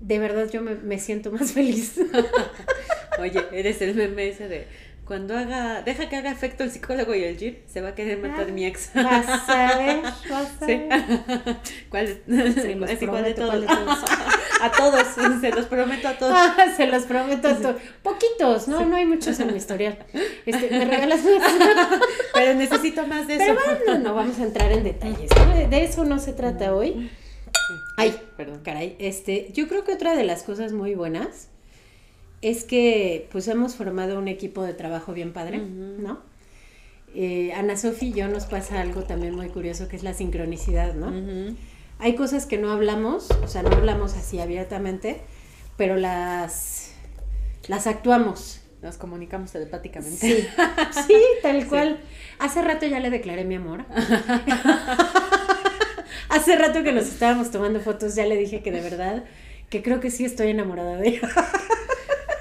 [0.00, 1.98] de verdad yo me, me siento más feliz.
[3.18, 4.66] Oye, eres el meme ese de
[5.06, 8.18] cuando haga, deja que haga efecto el psicólogo y el gym, se va a querer
[8.18, 8.90] matar Ah, mi ex.
[8.94, 10.66] Vas a ver, vas a Sí.
[10.66, 10.88] ver.
[11.90, 12.18] ¿Cuál es?
[12.26, 14.04] Se los es igual de prometo, todos.
[14.60, 15.06] a todos,
[15.40, 16.34] se los prometo a todos.
[16.36, 17.76] Ah, se los prometo a todos.
[18.02, 18.84] Poquitos, ¿no?
[18.84, 19.98] No hay muchos en mi historial.
[20.46, 21.52] Este, ¿Me regalas más?
[22.34, 23.44] Pero necesito más de eso.
[23.44, 25.30] Pero bueno, no vamos a entrar en detalles.
[25.36, 25.54] ¿no?
[25.54, 27.10] De- De eso no se trata hoy.
[27.96, 28.60] Ay, perdón.
[28.64, 31.48] Caray, este, yo creo que otra de las cosas muy buenas
[32.42, 35.58] es que pues hemos formado un equipo de trabajo bien padre.
[35.58, 36.20] ¿no?
[37.14, 40.94] Eh, Ana Sofi y yo nos pasa algo también muy curioso que es la sincronicidad,
[40.94, 41.12] ¿no?
[41.98, 45.20] Hay cosas que no hablamos, o sea, no hablamos así abiertamente,
[45.76, 46.92] pero las,
[47.68, 48.58] las actuamos.
[48.82, 50.16] Nos comunicamos telepáticamente.
[50.16, 50.48] Sí,
[51.06, 52.00] sí, tal cual.
[52.40, 53.84] Hace rato ya le declaré mi amor.
[56.28, 59.22] Hace rato que nos estábamos tomando fotos, ya le dije que de verdad,
[59.70, 61.30] que creo que sí estoy enamorada de ella.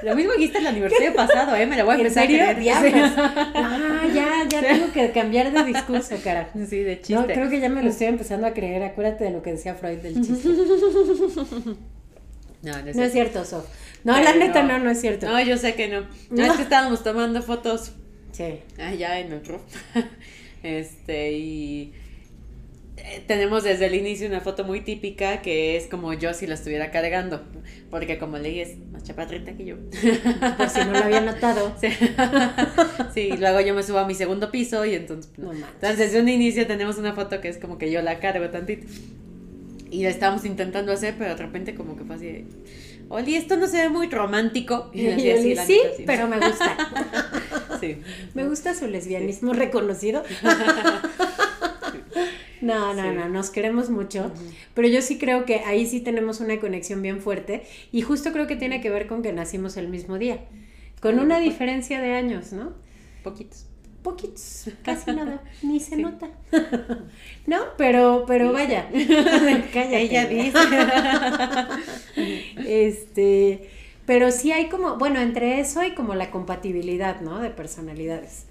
[0.03, 1.65] Lo mismo dijiste el aniversario pasado, ¿eh?
[1.67, 2.41] Me la voy a ¿En empezar serio?
[2.43, 2.59] a creer.
[2.59, 3.11] Diablos.
[3.17, 6.49] Ah, ya, ya tengo que cambiar de discurso, cara.
[6.69, 7.13] Sí, de chiste.
[7.15, 8.83] No, creo que ya me lo estoy empezando a creer.
[8.83, 10.49] Acuérdate de lo que decía Freud del chiste.
[12.63, 13.43] No, no es, No es cierto.
[13.45, 13.65] Sof.
[14.03, 15.27] No, la Pero- neta no, no es cierto.
[15.27, 16.05] No, yo sé que no.
[16.29, 17.93] No, es que estábamos tomando fotos
[18.31, 18.59] Sí.
[18.79, 19.61] allá en el roof.
[20.63, 21.91] Este, y
[23.27, 26.91] tenemos desde el inicio una foto muy típica que es como yo si la estuviera
[26.91, 27.43] cargando.
[27.89, 29.75] Porque como leí es más chaparrita que yo.
[30.57, 31.75] Por si no lo había notado.
[31.81, 31.89] Sí.
[33.13, 35.31] Sí, luego yo me subo a mi segundo piso y entonces.
[35.37, 35.67] No manches.
[35.75, 38.87] Entonces, desde un inicio tenemos una foto que es como que yo la cargo tantito.
[39.89, 42.45] Y la estábamos intentando hacer, pero de repente como que fue así de,
[43.09, 44.89] Oli, esto no se ve muy romántico.
[44.93, 46.03] Y así, yo así, sí, sí.
[46.05, 46.77] pero me gusta.
[47.81, 47.97] Sí.
[48.35, 50.23] Me gusta su lesbianismo reconocido.
[52.61, 53.09] No, no, Sí.
[53.17, 54.31] no, nos queremos mucho,
[54.73, 58.47] pero yo sí creo que ahí sí tenemos una conexión bien fuerte y justo creo
[58.47, 60.45] que tiene que ver con que nacimos el mismo día,
[61.01, 62.73] con una diferencia de años, ¿no?
[63.23, 63.65] Poquitos.
[64.03, 66.01] Poquitos, casi nada, ni se Sí.
[66.01, 66.27] nota.
[67.45, 68.87] No, pero, pero vaya,
[69.73, 70.01] cállate.
[70.01, 70.57] Ella dice.
[72.67, 73.69] Este,
[74.05, 77.39] pero sí hay como, bueno, entre eso hay como la compatibilidad, ¿no?
[77.39, 78.45] De personalidades.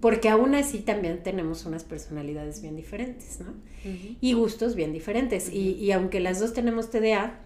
[0.00, 3.54] Porque aún así también tenemos unas personalidades bien diferentes, ¿no?
[4.20, 5.50] Y gustos bien diferentes.
[5.52, 7.40] y, y aunque las dos tenemos TDA,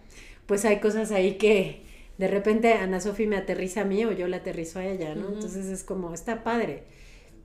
[0.47, 1.83] pues hay cosas ahí que
[2.19, 5.29] de repente Ana Sofi me aterriza a mí o yo la aterrizo a ella, ¿no?
[5.33, 6.85] Entonces es como, está padre.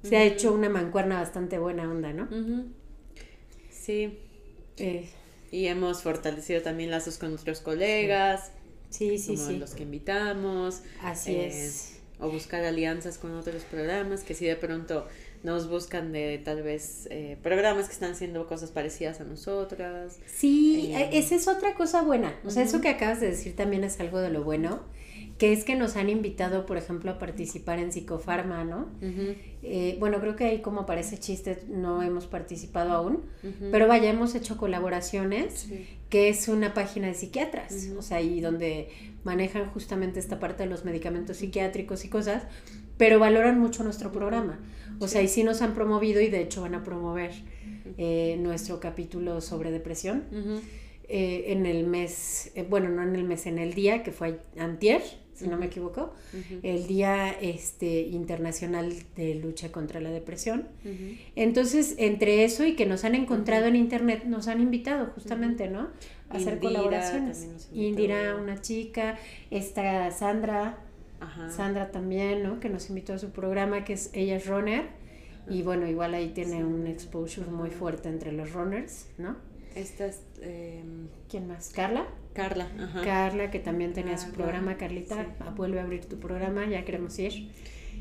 [0.04, 2.30] Se ha hecho una mancuerna bastante buena onda, ¿no?
[3.70, 4.20] Sí.
[4.78, 5.10] Eh,
[5.52, 8.52] Y hemos fortalecido también lazos con otros colegas,
[8.90, 9.58] sí, sí, como sí.
[9.58, 10.84] los que invitamos.
[11.02, 12.01] Así eh, es.
[12.22, 15.08] O buscar alianzas con otros programas que si de pronto
[15.44, 20.20] nos buscan de tal vez eh, programas que están haciendo cosas parecidas a nosotras.
[20.28, 22.34] Sí, Eh, e- esa es otra cosa buena.
[22.46, 24.82] O sea, eso que acabas de decir también es algo de lo bueno,
[25.40, 28.90] que es que nos han invitado, por ejemplo, a participar en Psicofarma, ¿no?
[29.64, 33.24] Eh, bueno, creo que ahí como parece chiste no hemos participado aún,
[33.72, 35.88] pero vaya, hemos hecho colaboraciones, Sí.
[36.10, 38.90] que es una página de psiquiatras, o sea, ahí donde
[39.24, 42.44] manejan justamente esta parte de los medicamentos psiquiátricos y cosas,
[42.98, 44.60] pero valoran mucho nuestro programa.
[45.00, 45.44] O sea, y sí.
[45.44, 47.32] nos han promovido y de hecho van a promover
[47.98, 50.24] eh, nuestro capítulo sobre depresión
[51.10, 54.40] eh, en el mes, eh, bueno, no en el mes, en el día que fue
[54.58, 55.02] antier,
[55.34, 56.14] si no me equivoco,
[56.62, 60.68] el Día este, Internacional de Lucha contra la Depresión.
[61.36, 65.90] Entonces, entre eso y que nos han encontrado en internet, nos han invitado justamente, ¿no?
[66.34, 67.70] Hacer Indira colaboraciones.
[67.74, 69.18] Indira, una chica,
[69.50, 70.78] esta Sandra,
[71.20, 71.50] Ajá.
[71.50, 72.60] Sandra también, ¿no?
[72.60, 74.86] Que nos invitó a su programa, que es ella es runner.
[75.50, 76.64] Y bueno, igual ahí tiene Sí.
[76.64, 79.36] un exposure muy fuerte entre los runners, ¿no?
[79.76, 81.70] Esta es em, ¿Quién más?
[81.70, 82.06] Carla.
[82.34, 82.68] Carla.
[82.80, 83.02] Ajá.
[83.04, 85.30] Carla, que también tenía su Carla, programa, Carlita, sí.
[85.40, 87.50] ah, vuelve a abrir tu programa, ya queremos ir.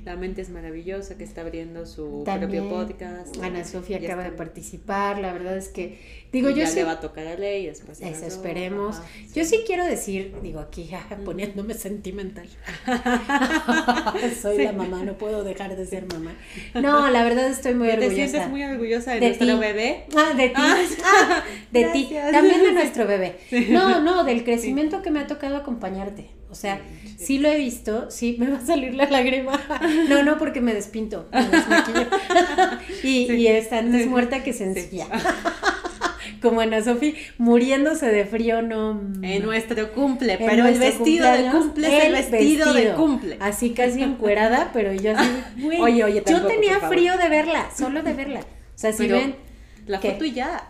[0.04, 3.36] La mente es maravillosa, que está abriendo su También, propio podcast.
[3.42, 5.98] Ana Sofía acaba de participar, la verdad es que,
[6.32, 8.00] digo, Y yo ya sí, le va a tocar a Ley después.
[8.00, 8.96] eso esperemos.
[8.98, 12.48] ajá, Yo sí quiero decir, digo aquí, jaja, poniéndome sentimental.
[14.40, 16.32] Soy la mamá, no puedo dejar de ser mamá.
[16.74, 18.14] No, la verdad estoy muy ¿Te orgullosa.
[18.14, 19.58] sientes muy orgullosa de, De nuestro ti.
[19.60, 20.04] bebé?
[20.16, 20.54] Ah, de ti.
[20.56, 22.08] Ah, Ah, de ti.
[22.32, 23.36] También de nuestro bebé.
[23.68, 26.28] No, no, del crecimiento que me ha tocado acompañarte.
[26.50, 29.60] O sea, Sí, sí lo he visto, sí, me va a salir la lágrima.
[30.08, 32.06] No, no, porque me despinto, me desmaquillo.
[33.02, 33.32] Y, Sí.
[33.34, 35.06] y está antes muerta que sencilla.
[36.42, 38.98] Como Ana Sofi, muriéndose de frío, no.
[39.22, 43.36] En nuestro cumple, en pero el vestido de cumple es el vestido, de cumple.
[43.40, 45.28] Así casi encuerada, pero yo así,
[45.62, 46.96] güey, Oye, oye, yo tampoco, tenía por favor.
[46.96, 48.40] frío de verla, solo de verla.
[48.40, 49.34] O sea, si Pero- ven,
[49.86, 50.12] La ¿Qué?
[50.12, 50.68] foto y ya.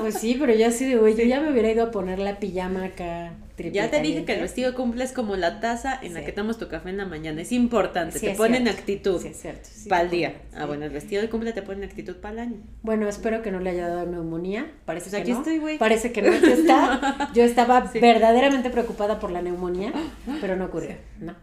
[0.00, 2.38] pues sí, pero yo así de, güey, yo ya me hubiera ido a poner la
[2.38, 3.32] pijama acá.
[3.72, 6.26] Ya te dije que el vestido de cumple es como la taza en la Sí.
[6.26, 7.40] que tomas tu café en la mañana.
[7.42, 9.68] Es importante, Sí, te es pone en actitud Sí, es cierto.
[9.88, 10.34] para el día.
[10.54, 12.56] Ah, bueno, el vestido de cumple te pone en actitud para el año.
[12.82, 14.70] Bueno, espero que no le haya dado neumonía.
[14.84, 15.38] Parece Pues que aquí no.
[15.38, 15.78] estoy, güey.
[15.78, 16.30] Parece que no.
[16.40, 19.92] Yo estaba, yo estaba verdaderamente preocupada por la neumonía,
[20.40, 20.96] pero no ocurrió.
[21.20, 21.34] No.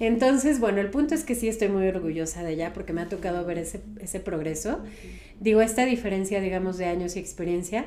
[0.00, 3.08] Entonces, bueno, el punto es que sí estoy muy orgullosa de ella porque me ha
[3.08, 4.80] tocado ver ese, ese progreso.
[5.40, 7.86] Digo, esta diferencia, digamos, de años y experiencia.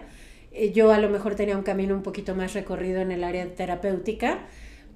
[0.52, 3.54] Eh, Yo a lo mejor tenía un camino un poquito más recorrido en el área
[3.56, 4.48] terapéutica,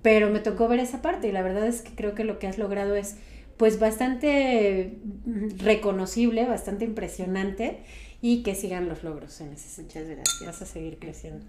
[0.02, 2.48] pero me tocó ver esa parte y la verdad es que creo que lo que
[2.48, 3.16] has logrado es
[3.58, 4.94] pues bastante
[5.26, 7.80] mm, reconocible, bastante impresionante
[8.22, 10.04] y que sigan los logros en ese sentido.
[10.06, 10.46] Muchas gracias.
[10.48, 11.46] Vas a seguir creciendo.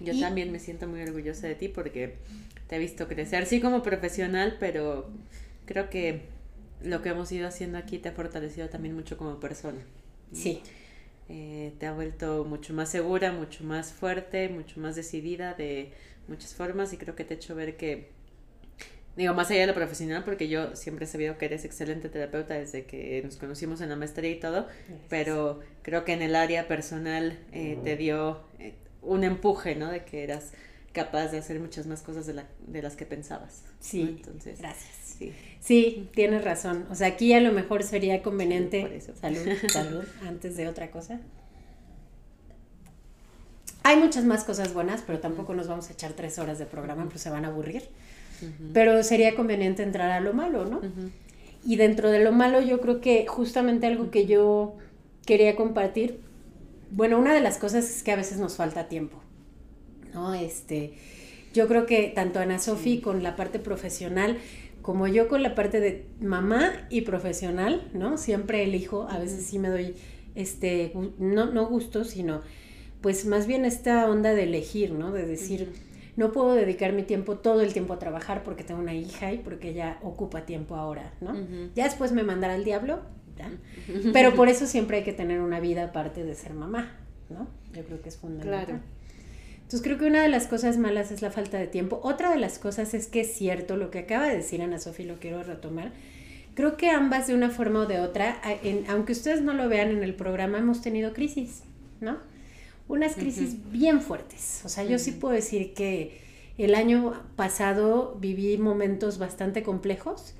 [0.00, 2.14] Yo Y- también me siento muy orgullosa de ti porque
[2.68, 5.08] te he visto crecer, sí como profesional, pero
[5.64, 6.22] creo que
[6.82, 9.78] lo que hemos ido haciendo aquí te ha fortalecido también mucho como persona.
[10.32, 10.60] Sí,
[11.28, 15.92] Eh, te ha vuelto mucho más segura, mucho más fuerte, mucho más decidida de
[16.28, 18.10] muchas formas y creo que te ha hecho ver que,
[19.16, 22.54] digo, más allá de lo profesional, porque yo siempre he sabido que eres excelente terapeuta
[22.54, 24.66] desde que nos conocimos en la maestría y todo,
[25.08, 29.90] pero creo que en el área personal eh, te dio eh, un empuje, ¿no?
[29.90, 30.52] De que eras
[30.92, 33.62] capaz de hacer muchas más cosas de, la- de las que pensabas.
[33.64, 33.70] ¿no?
[33.80, 35.05] sí, Entonces, gracias.
[35.18, 35.32] Sí.
[35.60, 36.86] Sí, tienes razón.
[36.90, 38.82] O sea, aquí a lo mejor sería conveniente.
[38.82, 39.12] por eso.
[39.16, 39.40] Salud,
[39.72, 41.20] salud, antes de otra cosa.
[43.82, 47.08] Hay muchas más cosas buenas, pero tampoco nos vamos a echar tres horas de programa,
[47.08, 47.82] pues se van a aburrir.
[48.42, 48.72] Ujú.
[48.72, 50.78] Pero sería conveniente entrar a lo malo, ¿no?
[50.78, 51.10] Ujú.
[51.64, 54.76] Y dentro de lo malo, yo creo que justamente algo que yo
[55.24, 56.20] quería compartir,
[56.90, 59.20] bueno, una de las cosas es que a veces nos falta tiempo,
[60.14, 60.32] ¿no?
[60.34, 60.94] Este,
[61.52, 64.38] yo creo que tanto Ana Sofi con la parte profesional,
[64.86, 68.18] como yo con la parte de mamá y profesional, ¿no?
[68.18, 69.96] Siempre elijo, a veces sí me doy,
[70.36, 72.42] este, no, no gusto, sino,
[73.00, 75.10] pues más bien esta onda de elegir, ¿no?
[75.10, 75.72] De decir,
[76.14, 79.38] no puedo dedicar mi tiempo todo el tiempo a trabajar porque tengo una hija y
[79.38, 81.34] porque ella ocupa tiempo ahora, ¿no?
[81.74, 83.00] Ya después me mandará al diablo,
[83.36, 83.50] ¿ya?
[84.12, 86.96] Pero por eso siempre hay que tener una vida aparte de ser mamá,
[87.28, 87.48] ¿no?
[87.72, 88.66] Yo creo que es fundamental.
[88.66, 88.80] Claro.
[89.66, 91.98] Entonces creo que una de las cosas malas es la falta de tiempo.
[92.04, 95.06] Otra de las cosas es que es cierto lo que acaba de decir Ana Sofía,
[95.06, 95.90] lo quiero retomar.
[96.54, 99.90] Creo que ambas de una forma o de otra, en- aunque ustedes no lo vean
[99.90, 101.64] en el programa, hemos tenido crisis,
[102.00, 102.16] ¿no?
[102.86, 104.62] Unas crisis bien fuertes.
[104.64, 106.20] O sea, yo sí puedo decir que
[106.58, 110.34] el año pasado viví momentos bastante complejos,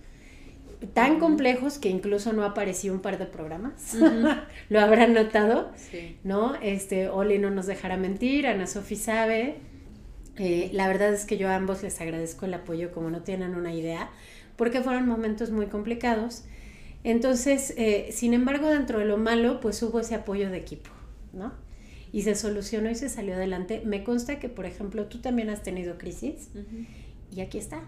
[0.94, 3.94] tan complejos que incluso no apareció un par de programas.
[4.68, 5.72] lo habrán notado.
[5.76, 6.18] Sí.
[6.24, 6.54] ¿no?
[6.56, 9.56] Este, Oli no nos dejará mentir, Ana Sofi sabe.
[10.38, 13.54] Eh, la verdad es que yo a ambos les agradezco el apoyo como no tienen
[13.54, 14.10] una idea,
[14.56, 16.44] porque fueron momentos muy complicados.
[17.04, 20.90] Entonces, eh, sin embargo, dentro de lo malo, pues hubo ese apoyo de equipo,
[21.32, 21.52] ¿no?
[22.12, 23.82] Y se solucionó y se salió adelante.
[23.84, 26.48] Me consta que, por ejemplo, tú también has tenido crisis
[27.34, 27.82] y aquí está,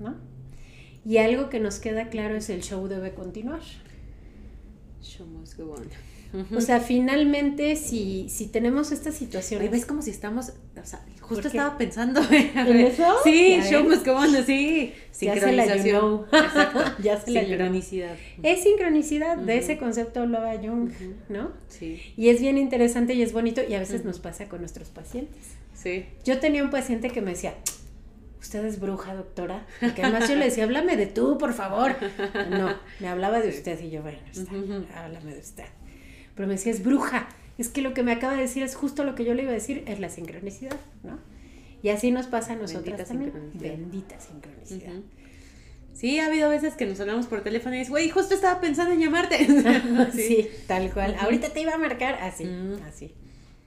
[0.00, 0.16] ¿no?
[1.04, 3.60] Y algo que nos queda claro es el show debe continuar.
[5.02, 5.88] Show must go on.
[6.54, 9.62] O sea, finalmente, si, si tenemos esta situación...
[9.62, 13.04] Oye, ¿Ves como si estamos, o sea, ¿Por justo estaba pensando ¿En eso?
[13.24, 14.92] Sí, show must go on, sí.
[15.22, 16.26] Ya se la Sincronización.
[16.30, 16.80] Exacto.
[17.02, 17.40] Ya se la.
[17.40, 18.14] Sincronicidad.
[18.42, 21.14] Es sincronicidad, de ese concepto hablaba Jung, Ujú.
[21.30, 21.52] ¿no?
[21.68, 24.88] Sí, Y es bien interesante y es bonito y a veces nos pasa con nuestros
[24.90, 25.42] pacientes.
[25.72, 26.04] sí.
[26.24, 27.54] Yo tenía un paciente que me decía,
[28.40, 29.66] ¿usted es bruja, doctora?
[29.80, 31.94] Porque además yo le decía, háblame de tú, por favor.
[32.50, 34.52] No, me hablaba de usted y yo, bueno, está,
[35.02, 35.66] háblame de usted.
[36.34, 37.28] Pero me decía, es bruja.
[37.58, 39.50] Es que lo que me acaba de decir es justo lo que yo le iba
[39.50, 41.18] a decir, es la sincronicidad, ¿no?
[41.82, 43.32] Y así nos pasa a nosotras Bendita también.
[43.32, 43.70] sincronicidad.
[43.70, 44.92] Bendita sincronicidad.
[45.94, 48.92] Sí, ha habido veces que nos hablamos por teléfono y dices, güey, justo estaba pensando
[48.92, 49.46] en llamarte.
[50.12, 50.48] sí.
[50.68, 51.16] tal cual.
[51.18, 52.48] Ahorita te iba a marcar así,
[52.86, 53.12] así.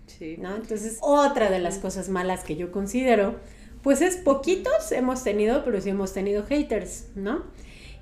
[0.08, 0.38] Sí.
[0.38, 0.56] ¿no?
[0.56, 3.40] Entonces, otra de las cosas malas que yo considero
[3.84, 7.44] pues es poquitos hemos tenido, pero sí hemos tenido haters, ¿no?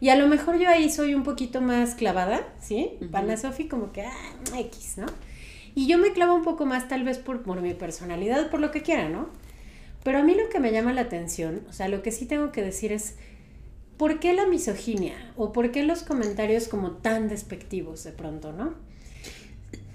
[0.02, 2.92] Y a lo mejor yo ahí soy un poquito más clavada, ¿sí?
[3.02, 3.12] Ujú.
[3.12, 4.14] Para Sofi como que, ah,
[4.58, 5.08] X, ¿no?
[5.76, 8.72] Y yo me clavo un poco más tal vez por, por mi personalidad, por lo
[8.72, 9.30] que quiera, ¿no?
[10.04, 12.52] Pero a mí lo que me llama la atención, o sea, lo que sí tengo
[12.52, 13.16] que decir es,
[13.98, 15.34] ¿por qué la misoginia?
[15.36, 18.76] ¿O por qué los comentarios como tan despectivos de pronto, ¿no?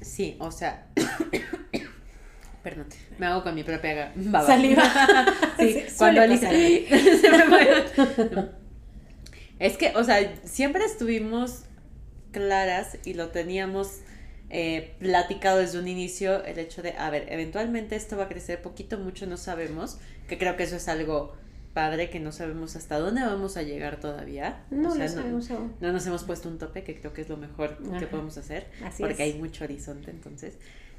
[0.03, 0.87] Sí, o sea.
[2.65, 2.87] Perdón,
[3.19, 4.47] me hago con mi propia baba.
[4.47, 4.83] Saliva.
[5.59, 6.51] sí, Sí, cuando Alicia.
[6.51, 7.85] Se me fue.
[9.61, 11.65] Es que, o sea, siempre estuvimos
[12.33, 14.01] claras y lo teníamos
[14.51, 18.63] eh, platicado desde un inicio el hecho de, a ver, eventualmente esto va a crecer
[18.63, 19.99] poquito, mucho, no sabemos,
[20.29, 21.37] que creo que eso es algo
[21.73, 24.65] padre, que no sabemos hasta dónde vamos a llegar todavía.
[24.71, 25.75] No O sea, lo sabemos aún.
[25.81, 28.69] no nos hemos puesto un tope, que creo que es lo mejor que podemos hacer,
[28.85, 29.35] Así porque es.
[29.35, 30.55] hay mucho horizonte, entonces.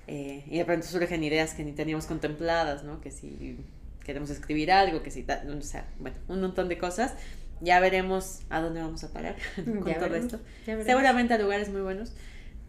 [0.08, 3.02] Eh, y de pronto surgen ideas que ni teníamos contempladas, ¿no?
[3.02, 3.58] Que si
[4.04, 7.14] queremos escribir algo, que si tal, o sea, bueno, un montón de cosas.
[7.62, 10.40] Ya veremos a dónde vamos a parar con Ya todo veremos, esto.
[10.86, 12.12] Seguramente a lugares muy buenos,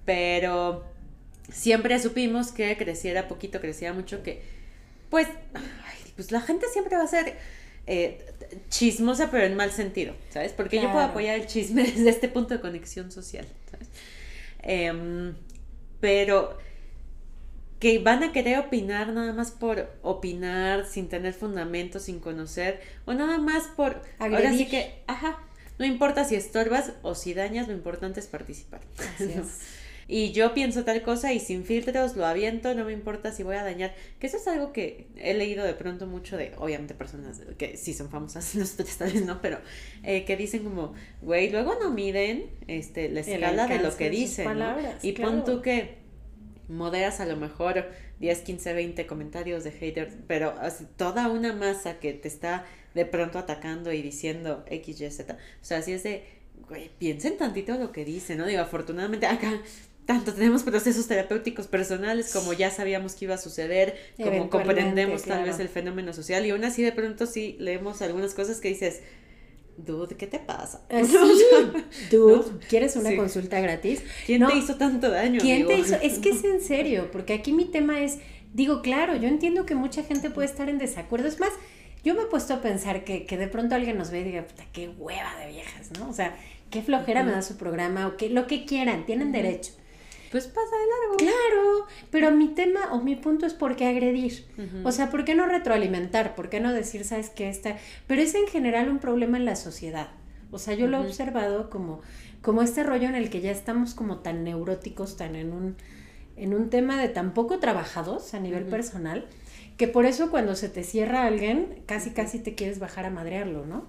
[0.04, 0.84] pero
[1.52, 4.42] siempre supimos que creciera poquito, creciera mucho, que
[5.10, 7.36] pues, ay, pues la gente siempre va a ser
[7.86, 8.24] eh,
[8.68, 10.52] chismosa, pero en mal sentido, ¿sabes?
[10.52, 11.10] Porque yo puedo Claro.
[11.10, 13.88] apoyar el chisme desde este punto de conexión social, ¿sabes?
[14.62, 15.34] Em,
[16.00, 16.56] pero
[17.78, 23.14] que van a querer opinar nada más por opinar, sin tener fundamento, sin conocer, o
[23.14, 24.02] nada más por...
[24.18, 24.68] Ahora sí Agredir.
[24.68, 25.38] que, ajá,
[25.78, 28.80] no importa si estorbas o si dañas, lo importante es participar.
[28.98, 29.42] Así ¿no?
[29.42, 29.58] es.
[30.08, 33.56] Y yo pienso tal cosa y sin filtros lo aviento, no me importa si voy
[33.56, 33.92] a dañar.
[34.20, 37.92] Que eso es algo que he leído de pronto mucho de, obviamente, personas que sí
[37.92, 39.58] son famosas, nosotros tal vez no, pero
[40.04, 44.58] eh, que dicen como, güey, luego no miden este, la escala de lo que dicen.
[44.58, 44.76] ¿no?
[45.02, 45.32] Y claro.
[45.32, 46.05] pon tú que
[46.68, 47.86] moderas a lo mejor
[48.20, 53.04] 10, 15, 20 comentarios de haters, pero así, toda una masa que te está de
[53.04, 55.34] pronto atacando y diciendo X, Y, Z.
[55.34, 56.24] O sea, así es de,
[56.68, 58.46] güey, piensen tantito lo que dicen, ¿no?
[58.46, 59.60] Digo, afortunadamente acá
[60.06, 65.44] tanto tenemos procesos terapéuticos personales como ya sabíamos que iba a suceder, como comprendemos tal
[65.44, 69.02] vez el fenómeno social y aún así de pronto sí leemos algunas cosas que dices,
[69.76, 70.82] dude, ¿qué te pasa?
[70.90, 71.06] Sí.
[71.12, 72.58] sea, Dude, ¿no?
[72.68, 73.16] ¿quieres una Sí.
[73.16, 74.02] consulta gratis?
[74.26, 74.48] ¿Quién No.
[74.48, 75.40] te hizo tanto daño?
[75.40, 75.68] ¿Quién amigo?
[75.70, 75.94] te hizo?
[76.02, 78.18] Es que es en serio, porque aquí mi tema es,
[78.54, 81.28] digo, claro, yo entiendo que mucha gente puede estar en desacuerdo.
[81.28, 81.50] Es más,
[82.04, 84.46] yo me he puesto a pensar que, que de pronto alguien nos ve y diga,
[84.46, 86.08] puta, qué hueva de viejas, ¿no?
[86.08, 86.36] O sea,
[86.70, 89.72] qué flojera me da su programa o que lo que quieran, tienen derecho.
[90.30, 91.16] Pues pasa de largo.
[91.18, 94.46] Claro, pero mi tema o mi punto es por qué agredir.
[94.84, 96.34] O sea, ¿por qué no retroalimentar?
[96.34, 97.76] ¿Por qué no decir, sabes qué está?
[98.06, 100.08] Pero es en general un problema en la sociedad.
[100.50, 102.00] O sea, yo lo he observado como,
[102.42, 105.76] como este rollo en el que ya estamos como tan neuróticos, tan en un,
[106.36, 109.26] en un tema de tan poco trabajados a nivel personal,
[109.76, 113.66] que por eso cuando se te cierra alguien, casi casi te quieres bajar a madrearlo,
[113.66, 113.84] ¿no?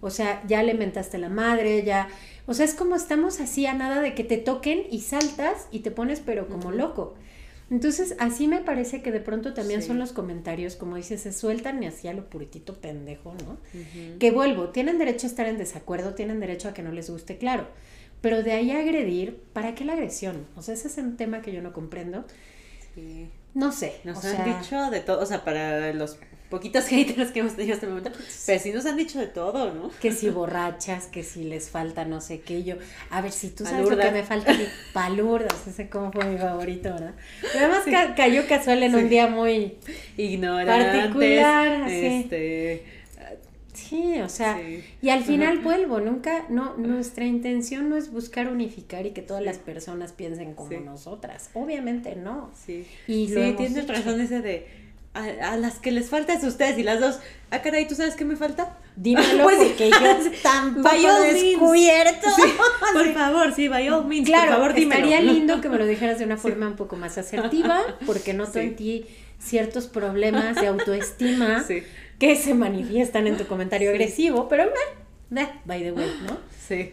[0.00, 2.08] O sea, ya le mentaste la madre, ya.
[2.46, 5.80] O sea, es como estamos así a nada de que te toquen y saltas y
[5.80, 7.14] te pones, pero como loco.
[7.70, 9.88] Entonces, así me parece que de pronto también Sí.
[9.88, 13.58] son los comentarios, como dices, se sueltan y así a lo puritito pendejo, ¿no?
[14.18, 17.36] Que vuelvo, tienen derecho a estar en desacuerdo, tienen derecho a que no les guste,
[17.36, 17.66] claro.
[18.22, 20.46] Pero de ahí a agredir, ¿para qué la agresión?
[20.56, 22.24] O sea, ese es un tema que yo no comprendo.
[22.94, 23.28] Sí.
[23.54, 23.94] No sé.
[24.04, 27.56] Nos o han sea, dicho de todo, o sea, para los poquitos haters que hemos
[27.56, 28.10] tenido hasta el momento,
[28.46, 29.90] pero sí nos han dicho de todo, ¿no?
[30.00, 32.76] que si borrachas, que si les falta no sé qué, yo,
[33.10, 34.54] a ver, si tú sabes lo que me falta,
[34.94, 37.14] palurdas, ese como fue mi favorito, ¿verdad?
[37.52, 39.76] Pero además ca- cayó casual en un día muy,
[40.16, 41.00] Ignorantes.
[41.00, 42.06] Particular, así.
[42.06, 42.97] Este.
[43.88, 44.84] Sí, o sea, sí.
[45.02, 49.42] y al final vuelvo, nunca, no, nuestra intención no es buscar unificar y que todas
[49.42, 50.78] las personas piensen como Sí.
[50.84, 52.50] nosotras, obviamente no.
[52.66, 53.92] Sí, Y lo sí tienes hecho.
[53.92, 54.88] razón ese de.
[55.14, 57.18] A, a las que les falta es ustedes y las dos.
[57.50, 58.76] Ah, caray, ¿tú sabes qué me falta?
[58.94, 59.96] Dímelo Pues porque yo
[60.42, 61.42] tampoco all means.
[61.42, 62.28] descubierto.
[62.92, 65.04] Por favor, sí, by all means, Claro, por favor, dímelo.
[65.06, 68.76] estaría lindo que me lo dijeras de una forma un poco más asertiva, porque en
[68.76, 69.06] ti
[69.40, 71.82] ciertos problemas de autoestima Sí,
[72.18, 73.94] que se manifiestan en tu comentario Sí.
[73.94, 76.38] agresivo, pero meh, meh, by the way, ¿no?
[76.68, 76.92] sí.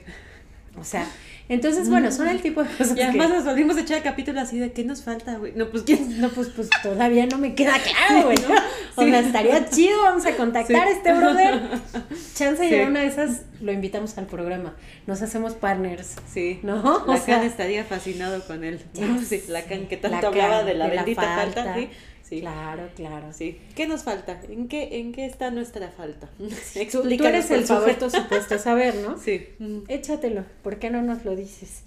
[0.79, 1.07] O sea,
[1.47, 3.33] entonces, bueno, son el tipo de cosas Y además que...
[3.35, 5.53] nos volvimos a echar el capítulo así de ¿qué nos falta, güey?
[5.55, 6.19] No, pues quién.
[6.19, 8.37] No, pues, pues todavía no me queda claro, güey.
[8.37, 8.55] ¿no?
[9.01, 11.61] O sea, estaría chido, vamos a contactar a este brother.
[12.35, 12.75] Chance Sí.
[12.75, 14.75] y una de esas lo invitamos al programa.
[15.07, 16.15] Nos hacemos partners.
[16.27, 16.59] Sí.
[16.63, 16.81] ¿No?
[16.83, 18.81] O Lacan sea- estaría fascinado con él.
[18.93, 19.43] Sí.
[19.47, 21.63] Lacan que tanto hablaba de la de la bendita falta.
[21.63, 21.75] falta.
[21.75, 21.89] Sí.
[22.27, 22.39] Sí.
[22.41, 23.27] Claro, claro.
[23.33, 23.57] Sí.
[23.75, 24.41] ¿Qué nos falta?
[24.49, 26.27] ¿En qué, en qué está nuestra falta?
[26.75, 27.83] Explícanos, tú eres por el favor.
[27.83, 29.17] sujeto supuesto a saber, ¿no?
[29.19, 29.45] Sí.
[29.87, 31.83] Échatelo, ¿por qué no nos lo dices?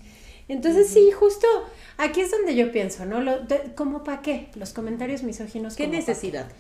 [0.51, 1.47] Entonces sí, justo
[1.99, 3.21] aquí es donde yo pienso, ¿no?
[3.21, 4.49] Lo, de- ¿Cómo para qué?
[4.55, 5.77] Los comentarios misóginos.
[5.77, 6.51] ¿Qué ¿cómo pa' necesidad?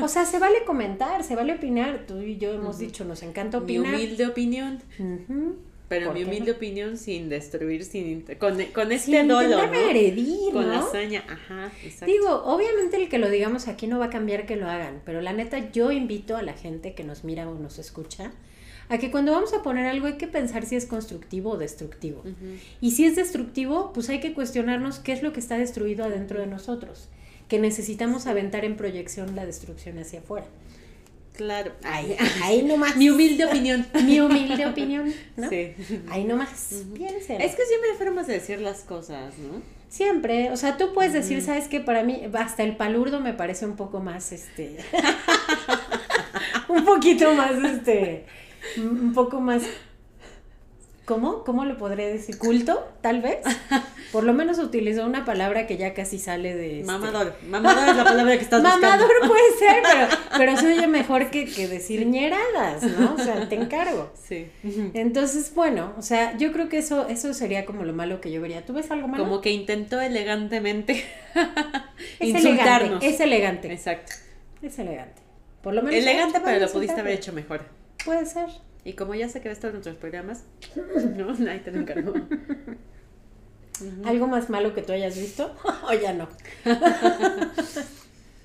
[0.00, 2.06] O sea, se vale comentar, se vale opinar.
[2.06, 3.94] Tú y yo hemos dicho, nos encanta Mi opinar.
[3.94, 4.82] humilde opinión.
[4.98, 5.56] Ujú.
[5.90, 6.56] Pero ¿Por mi humilde no?
[6.56, 9.58] opinión sin destruir, sin con, con este Sin dolo, ¿no?
[9.58, 10.78] agredir, Con ¿no?
[10.78, 12.06] hazaña, ajá, exacto.
[12.06, 15.20] Digo, obviamente el que lo digamos aquí no va a cambiar que lo hagan, pero
[15.20, 18.30] la neta yo invito a la gente que nos mira o nos escucha
[18.88, 22.20] a que cuando vamos a poner algo hay que pensar si es constructivo o destructivo.
[22.20, 22.56] Ujú.
[22.80, 26.38] Y si es destructivo, pues hay que cuestionarnos qué es lo que está destruido adentro
[26.38, 27.08] de nosotros,
[27.48, 30.46] que necesitamos aventar en proyección la destrucción hacia afuera.
[31.40, 31.72] Claro.
[31.84, 32.96] Ahí, ahí nomás.
[32.96, 33.86] Mi humilde opinión.
[34.04, 35.48] Mi humilde opinión, ¿no?
[35.48, 35.72] Sí.
[36.10, 36.84] Ahí nomás.
[36.94, 37.40] Piensen.
[37.40, 39.62] Es que siempre hay formas de decir las cosas, ¿no?
[39.88, 41.80] Siempre, o sea, tú puedes decir, ¿sabes qué?
[41.80, 44.76] Para mí, hasta el palurdo me parece un poco más, este,
[46.68, 48.26] un poquito más, este,
[48.76, 49.62] un poco más,
[51.10, 51.42] ¿cómo?
[51.42, 52.38] ¿Cómo lo podría decir?
[52.38, 52.88] ¿Culto?
[53.00, 53.38] Tal vez.
[54.12, 56.80] Por lo menos utilizó una palabra que ya casi sale de...
[56.80, 57.34] este, Mamador.
[57.48, 59.26] Mamador es la palabra que estás Mamador buscando.
[59.28, 60.06] puede ser, pero,
[60.38, 63.14] pero se oye mejor que, que decir ñeradas, ¿no?
[63.14, 64.12] O sea, te encargo.
[64.30, 64.48] Sí.
[64.94, 68.40] Entonces, bueno, o sea, yo creo que eso, eso sería como lo malo que yo
[68.40, 68.64] vería.
[68.64, 69.24] ¿Tú ves algo malo?
[69.24, 71.04] Como que intentó elegantemente
[72.20, 73.02] es insultarnos.
[73.02, 73.72] elegante, es elegante.
[73.72, 74.12] Exacto.
[74.62, 75.20] Es elegante.
[75.62, 75.98] Por lo menos.
[75.98, 77.64] Elegante, pero lo pudiste haber hecho mejor.
[78.04, 78.50] Puede ser.
[78.84, 80.44] Y como ya sé que ves todos nuestros programas,
[81.16, 82.14] no, ahí te lo encargo.
[84.04, 85.54] ¿Algo más malo que tú hayas visto?
[85.88, 86.28] o ya no.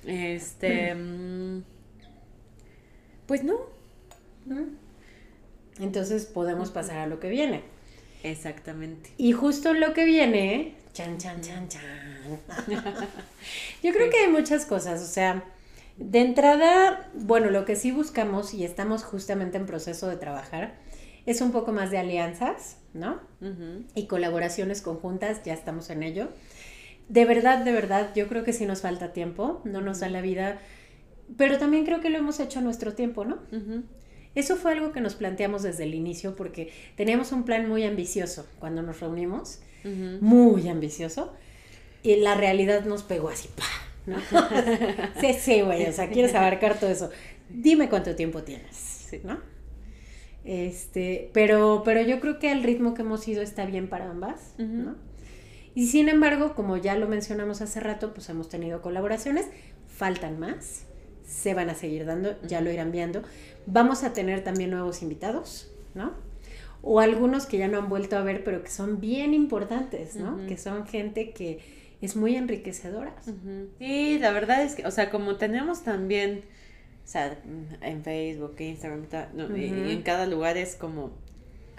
[0.06, 0.94] Este.
[0.94, 1.62] mm,
[3.26, 3.54] Pues no.
[5.78, 7.62] Entonces podemos pasar a lo que viene.
[8.22, 9.10] Exactamente.
[9.18, 11.82] Y justo lo que viene, chan, chan, chan, chan.
[13.82, 15.44] Yo creo que hay muchas cosas, o sea,
[15.98, 20.78] de entrada, bueno, lo que sí buscamos y estamos justamente en proceso de trabajar
[21.24, 23.20] es un poco más de alianzas, ¿no?
[23.94, 26.28] Y colaboraciones conjuntas, ya estamos en ello.
[27.08, 30.20] De verdad, de verdad, yo creo que sí nos falta tiempo, no nos da la
[30.20, 30.58] vida,
[31.36, 33.38] pero también creo que lo hemos hecho a nuestro tiempo, ¿no?
[34.34, 38.46] Eso fue algo que nos planteamos desde el inicio porque teníamos un plan muy ambicioso
[38.58, 39.60] cuando nos reunimos,
[40.20, 41.32] muy ambicioso,
[42.02, 43.64] y la realidad nos pegó así, ¡pa!
[44.06, 44.16] ¿No?
[45.20, 47.10] sí, sí, güey, o sea, quieres abarcar todo eso.
[47.48, 49.20] Dime cuánto tiempo tienes, Sí.
[49.22, 49.38] ¿no?
[50.44, 54.54] Este, pero, pero yo creo que el ritmo que hemos ido está bien para ambas.
[54.58, 54.94] ¿no?
[55.74, 59.46] Y sin embargo, como ya lo mencionamos hace rato, pues hemos tenido colaboraciones,
[59.88, 60.84] faltan más,
[61.26, 63.22] se van a seguir dando, ya lo irán viendo.
[63.66, 66.14] Vamos a tener también nuevos invitados, ¿no?
[66.82, 70.46] O algunos que ya no han vuelto a ver, pero que son bien importantes, ¿no?
[70.46, 71.58] Que son gente que
[72.02, 73.14] es muy enriquecedora.
[73.26, 73.68] Ujú.
[73.78, 76.42] Sí, la verdad es que, o sea, como tenemos también,
[77.04, 77.38] o sea,
[77.82, 81.12] en Facebook, Instagram, no, y- en cada lugar es como,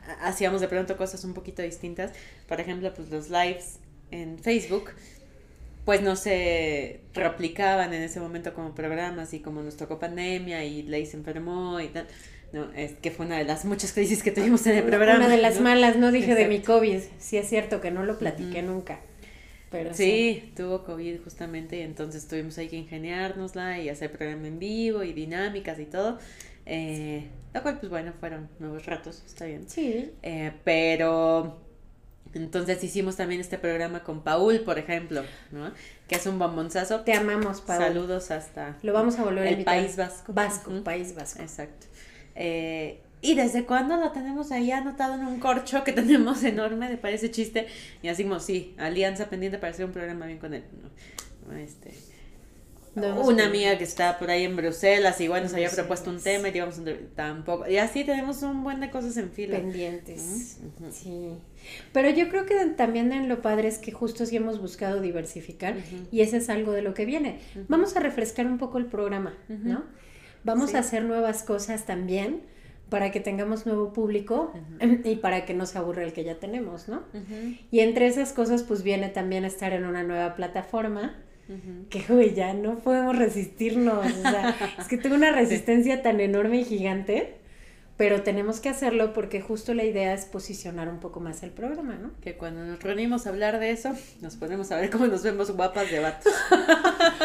[0.07, 2.11] ha- hacíamos de pronto cosas un poquito distintas.
[2.47, 3.79] Por ejemplo, pues los lives
[4.11, 4.91] en Facebook,
[5.85, 10.83] pues no se replicaban en ese momento como programas y como nos tocó pandemia y
[10.83, 12.07] Ley se enfermó y tal.
[12.53, 15.19] No, es que fue una de las muchas crisis que tuvimos en el programa.
[15.25, 15.61] Una de las ¿no?
[15.63, 16.61] malas, no dije de mi.
[16.61, 18.99] COVID, sí es cierto que no lo platiqué nunca.
[19.69, 24.59] Pero Sí, tuvo COVID justamente y entonces tuvimos ahí que ingeniárnosla y hacer programa en
[24.59, 26.19] vivo y dinámicas y todo.
[26.65, 29.67] Eh, lo cual, pues bueno, fueron nuevos ratos, está bien.
[29.67, 31.61] Sí, Eh, pero
[32.33, 35.71] entonces hicimos también este programa con Paul, por ejemplo, ¿no?
[36.07, 37.01] Que es un bombonzazo.
[37.01, 37.85] te amamos, Pablo.
[37.87, 39.75] Saludos hasta Lo vamos a volver a el invitar.
[39.77, 40.33] País Vasco.
[40.33, 40.83] Vasco, Ujú.
[40.83, 41.41] País Vasco.
[41.41, 41.87] Exacto.
[42.35, 46.97] Eh, ¿Y desde cuándo lo tenemos ahí anotado en un corcho que tenemos enorme de
[46.97, 47.67] parece chiste?
[48.03, 50.63] Y así como, sí, alianza pendiente para hacer un programa bien con él.
[51.49, 51.57] ¿no?
[51.57, 51.91] Este,
[52.95, 56.49] No una amiga que está por ahí en Bruselas, igual nos había propuesto un tema
[56.49, 57.67] y entrev- tampoco.
[57.67, 59.57] Y así tenemos un buen de cosas en fila.
[59.57, 60.57] pendientes.
[60.79, 60.91] Ujú.
[60.91, 61.29] Sí.
[61.93, 65.75] Pero yo creo que también en lo padre es que justo sí hemos buscado diversificar
[66.11, 67.39] y ese es algo de lo que viene.
[67.67, 69.33] Vamos a refrescar un poco el programa.
[69.49, 69.83] ¿no?
[70.43, 70.75] Vamos Sí.
[70.77, 72.41] a hacer nuevas cosas también
[72.89, 74.53] para que tengamos nuevo público
[75.03, 77.03] y para que no se aburra el que ya tenemos, ¿no?
[77.13, 81.15] Ujú, Y entre esas cosas pues viene también estar en una nueva plataforma
[81.49, 81.87] ujú.
[81.89, 84.05] que güey, ya no podemos resistirnos.
[84.05, 87.35] O sea, es que tengo una resistencia tan enorme y gigante,
[87.97, 91.95] pero tenemos que hacerlo porque justo la idea es posicionar un poco más el programa,
[91.95, 92.11] ¿no?
[92.21, 95.51] Que cuando nos reunimos a hablar de eso, nos ponemos a ver cómo nos vemos
[95.51, 96.33] guapas de vatos.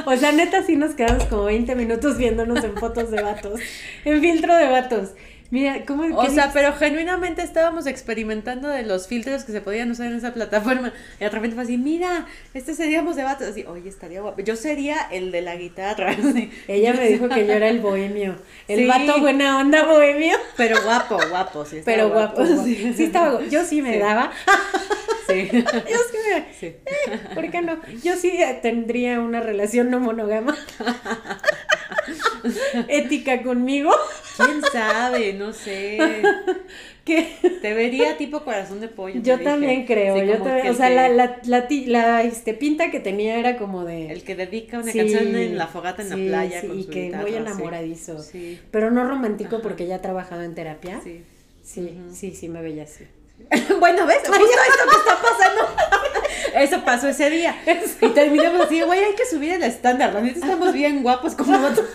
[0.07, 3.61] O sea, neta, sí nos quedamos como 20 minutos viéndonos en fotos de vatos,
[4.05, 5.11] en filtro de vatos.
[5.53, 6.05] Mira, ¿cómo?
[6.17, 10.33] O sea, pero genuinamente estábamos experimentando de los filtros que se podían usar en esa
[10.33, 10.95] plataforma.
[11.21, 12.25] Y de repente fue así, mira,
[12.55, 13.49] este seríamos de vatos.
[13.49, 14.41] Así, oye, estaría guapo.
[14.41, 16.11] Yo sería el de la guitarra.
[16.19, 16.51] así.
[16.69, 18.37] ella me dijo que yo era el bohemio,
[18.67, 18.87] el Sí.
[18.87, 21.83] vato buena onda bohemio, Pero guapo, guapo, sí.
[21.85, 22.47] pero guapo.
[22.47, 22.95] Sí.
[22.97, 23.99] Sí, estaba, gu- yo sí me Sí.
[23.99, 24.33] daba.
[25.29, 25.49] Sí.
[25.53, 25.61] Yo
[26.11, 26.75] sí me- Sí.
[27.35, 27.79] ¿Por qué no?
[28.03, 30.57] Yo sí tendría una relación no monógama.
[32.88, 33.93] Ética conmigo.
[34.36, 35.32] ¿Quién sabe?
[35.34, 35.99] No sé.
[37.05, 39.20] Que Te vería tipo corazón de pollo.
[39.24, 39.43] yo dije.
[39.51, 40.14] también creo.
[40.14, 43.84] Sí, yo también- o sea, que- la, la, la, este, pinta que tenía era como
[43.84, 44.12] de.
[44.12, 46.84] El que dedica una Sí, canción en la fogata en sí, la playa con y
[46.84, 48.24] su que guitarra, muy enamoradizo.
[48.70, 51.01] Pero no romántico porque ya ha trabajado en terapia.
[51.03, 51.24] Sí.
[51.64, 53.05] Sí, sí, sí, me veía así.
[53.80, 54.18] bueno, ¿ves?
[54.18, 55.62] Justo esto que está pasando.
[56.55, 57.57] Eso pasó ese día.
[58.01, 60.13] Y terminamos así, güey, hay que subir el estándar.
[60.13, 61.89] La neta estamos bien guapos como nosotros.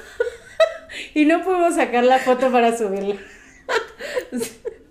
[1.14, 3.16] Y no pudimos sacar la foto para subirla.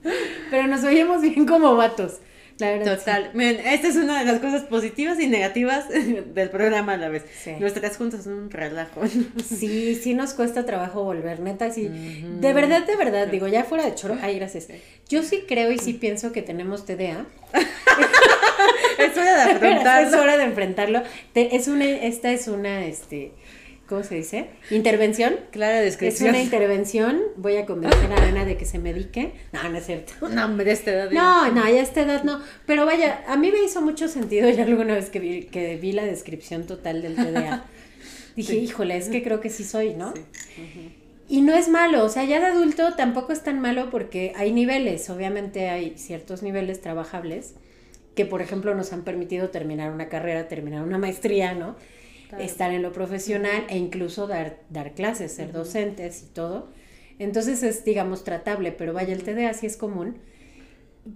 [0.51, 2.21] Pero nos veíamos bien como vatos.
[2.59, 2.97] La verdad.
[2.99, 3.31] Total.
[3.35, 5.85] Miren, esta es una de las cosas positivas y negativas
[6.35, 7.25] del programa a la vez.
[7.45, 7.53] Sí.
[7.61, 9.03] Nuestras juntas son un relajo.
[9.47, 11.89] Sí, sí nos cuesta trabajo volver, neta, sí.
[11.89, 14.69] De verdad, de verdad, digo, ya fuera de choro, ay, gracias.
[15.09, 17.27] Yo sí creo y sí pienso que tenemos TDA.
[18.99, 20.21] es hora de es afrontarlo.
[20.21, 21.03] hora de enfrentarlo.
[21.33, 23.33] Te- es una, esta es una, este,
[23.89, 24.51] ¿cómo se dice?
[24.71, 25.37] Intervención.
[25.51, 26.31] Clara Es descripción.
[26.31, 27.21] una intervención.
[27.37, 29.33] Voy a convencer a Ana de que se medique.
[29.53, 30.13] No, no es cierto.
[30.29, 31.11] No, hombre, de esta edad.
[31.11, 32.41] No, no, ya a esta edad no.
[32.67, 35.93] Pero vaya, a mí me hizo mucho sentido ya alguna vez que vi, que vi
[35.93, 37.65] la descripción total del TDA.
[38.37, 40.13] Dije, híjole, es que creo que sí soy, ¿no?
[40.15, 40.93] Sí.
[41.29, 44.53] Y no es malo, o sea, ya de adulto tampoco es tan malo porque hay
[44.53, 47.55] niveles, obviamente hay ciertos niveles trabajables
[48.15, 51.77] que, por ejemplo, nos han permitido terminar una carrera, terminar una maestría, ¿no?
[52.29, 52.43] Claro.
[52.43, 56.69] Estar en lo profesional e incluso dar, dar clases, ser docentes y todo.
[57.19, 60.19] Entonces es, digamos, tratable, pero vaya, el TDA sí es común,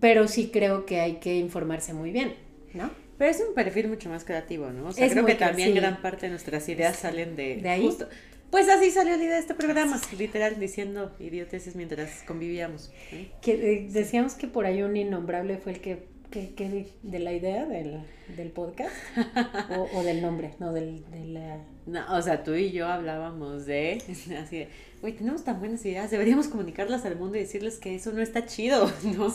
[0.00, 2.34] pero sí creo que hay que informarse muy bien,
[2.74, 2.90] ¿no?
[3.18, 4.86] Pero es un perfil mucho más creativo, ¿no?
[4.88, 5.74] O sea, Es creo que también sí.
[5.74, 7.82] gran parte de nuestras ideas salen de, ¿De ahí?
[7.82, 8.08] justo-
[8.50, 12.90] Pues así salió la idea de este programa, literal, diciendo idioteces mientras convivíamos.
[13.12, 13.18] ¿no?
[13.42, 15.98] Que eh, decíamos que por ahí un innombrable fue el que,
[16.30, 18.02] que, que de la idea del,
[18.36, 18.94] del podcast
[19.76, 21.58] o, o del nombre, no, del, de la...
[21.86, 24.02] No, o sea, tú y yo hablábamos de,
[24.42, 24.68] así de,
[25.00, 28.46] güey, tenemos tan buenas ideas, deberíamos comunicarlas al mundo y decirles que eso no está
[28.46, 29.34] chido, ¿no?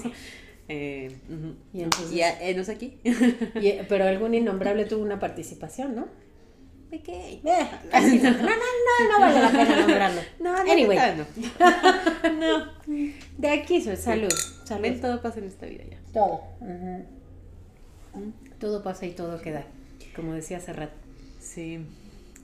[0.67, 1.55] Eh, ujú.
[1.73, 2.97] Y entonces- Y enos aquí.
[3.03, 6.07] y- pero algún innombrable tuvo una participación, ¿no?
[6.89, 7.33] ¿De qué?
[7.33, 7.51] Eh, no.
[8.31, 10.21] no, no, no, no vale la pena nombrarlo.
[10.39, 10.97] No, la Anyway.
[11.17, 12.31] no.
[12.31, 12.65] no.
[13.37, 14.29] De aquí soy, salud,
[14.63, 14.81] salud.
[14.83, 15.97] Ven, todo pasa en esta vida ya.
[16.15, 16.41] Todo.
[18.59, 19.65] Todo pasa y todo queda,
[20.15, 20.93] como decía hace rato.
[21.39, 21.79] Sí.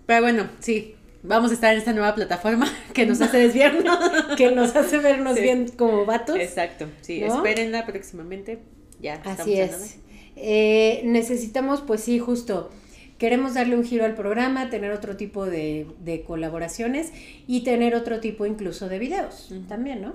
[0.05, 0.95] Pero bueno, sí.
[1.23, 3.97] Vamos a estar en esta nueva plataforma que nos hace desviarnos.
[4.37, 5.41] Que nos hace vernos Sí.
[5.43, 6.35] bien como vatos.
[6.37, 6.87] Exacto.
[7.01, 7.35] Sí, ¿No?
[7.35, 8.59] espérenla próximamente.
[9.01, 9.21] Ya.
[9.23, 9.97] Así es.
[10.35, 12.71] Eh, necesitamos, pues sí, justo,
[13.19, 17.11] queremos darle un giro al programa, tener otro tipo de, de colaboraciones
[17.47, 20.13] y tener otro tipo incluso de videos también, ¿no?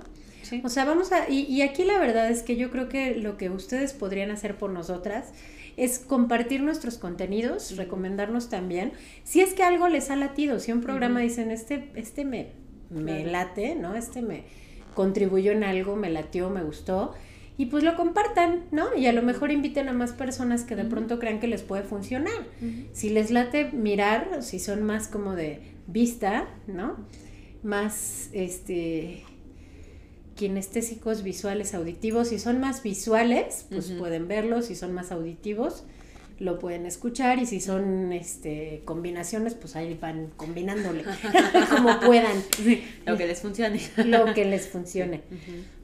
[0.49, 0.61] Sí.
[0.63, 1.29] O sea, vamos a...
[1.29, 4.57] Y, y aquí la verdad es que yo creo que lo que ustedes podrían hacer
[4.57, 5.33] por nosotras
[5.77, 8.93] es compartir nuestros contenidos, recomendarnos también.
[9.23, 12.47] Si es que algo les ha latido, si un programa dicen, este, este me,
[12.89, 13.31] me Claro.
[13.31, 13.95] late, ¿no?
[13.95, 14.43] Este me
[14.95, 17.13] contribuyó en algo, me latió, me gustó.
[17.59, 18.95] Y pues lo compartan, ¿no?
[18.95, 21.83] Y a lo mejor inviten a más personas que de pronto crean que les puede
[21.83, 22.33] funcionar.
[22.93, 26.97] Si les late mirar, si son más como de vista, ¿no?
[27.63, 29.23] Más, este,
[30.37, 32.29] kinestésicos, visuales, auditivos.
[32.29, 34.61] Si son más visuales, pues pueden verlo.
[34.61, 35.83] Si son más auditivos,
[36.39, 37.39] lo pueden escuchar.
[37.39, 41.03] Y si son, este, combinaciones, pues ahí van combinándole
[41.69, 43.81] como puedan, Sí, lo que les funcione.
[44.05, 45.23] lo que les funcione,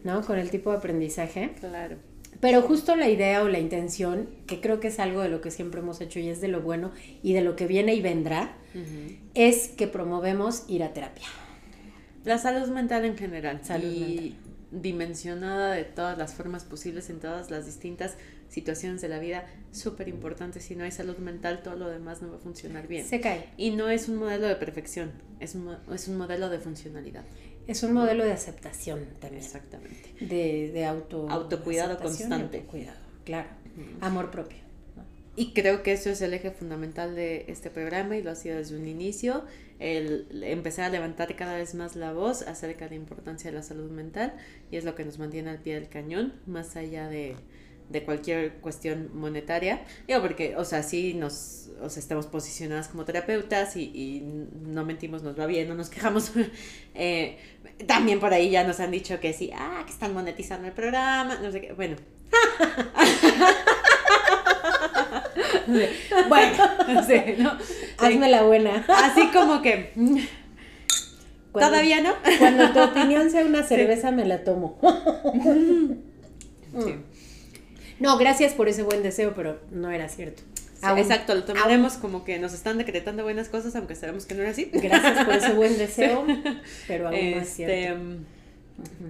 [0.04, 0.22] ¿no?
[0.26, 1.52] Con el tipo de aprendizaje.
[1.60, 1.98] Claro.
[2.40, 5.50] Pero justo la idea o la intención, que creo que es algo de lo que
[5.50, 6.92] siempre hemos hecho y es de lo bueno
[7.22, 8.58] y de lo que viene y vendrá,
[9.34, 11.26] es que promovemos ir a terapia.
[12.26, 13.62] La salud mental en general.
[13.64, 14.36] Salud y
[14.82, 18.16] dimensionada de todas las formas posibles en todas las distintas
[18.50, 19.46] situaciones de la vida.
[19.72, 20.60] Súper importante.
[20.60, 23.06] Si no hay salud mental, todo lo demás no va a funcionar bien.
[23.06, 23.50] Se cae.
[23.58, 27.24] Y no es un modelo de perfección, es un, es un modelo de funcionalidad.
[27.68, 29.44] Es un modelo de aceptación también.
[29.44, 30.14] Exactamente.
[30.20, 32.58] De, de auto Autocuidado constante.
[32.58, 33.50] autocuidado, claro.
[34.02, 34.63] Amor propio.
[35.36, 38.58] Y creo que eso es el eje fundamental de este programa y lo ha sido
[38.58, 39.44] desde un inicio,
[39.80, 43.64] el empezar a levantar cada vez más la voz acerca de la importancia de la
[43.64, 44.36] salud mental
[44.70, 47.36] y es lo que nos mantiene al pie del cañón, más allá de,
[47.90, 49.84] de cualquier cuestión monetaria.
[50.08, 54.22] Digo, porque, o sea, sí nos, o sea, estamos posicionadas como terapeutas y, y
[54.66, 56.32] no mentimos, nos va bien, no nos quejamos.
[56.96, 57.40] Eh,
[57.88, 61.40] también por ahí ya nos han dicho que sí, ah, que están monetizando el programa,
[61.42, 61.96] no sé qué, bueno.
[66.30, 66.64] bueno,
[67.08, 67.58] sí, ¿no?
[67.98, 68.86] Hazme la buena.
[68.88, 70.18] Así como que mm,
[71.52, 72.14] Cuando- todavía no.
[72.40, 74.80] Cuando tu opinión sea una cerveza, me la tomo.
[76.84, 76.96] Sí.
[78.00, 80.42] No, gracias por ese buen deseo, pero no era cierto.
[80.82, 84.42] Sí, exacto, lo tomaremos como que nos están decretando buenas cosas, aunque sabemos que no
[84.42, 84.70] era así.
[84.74, 86.26] Gracias por ese buen deseo,
[86.88, 87.74] pero aún no es cierto.
[87.76, 87.96] Este,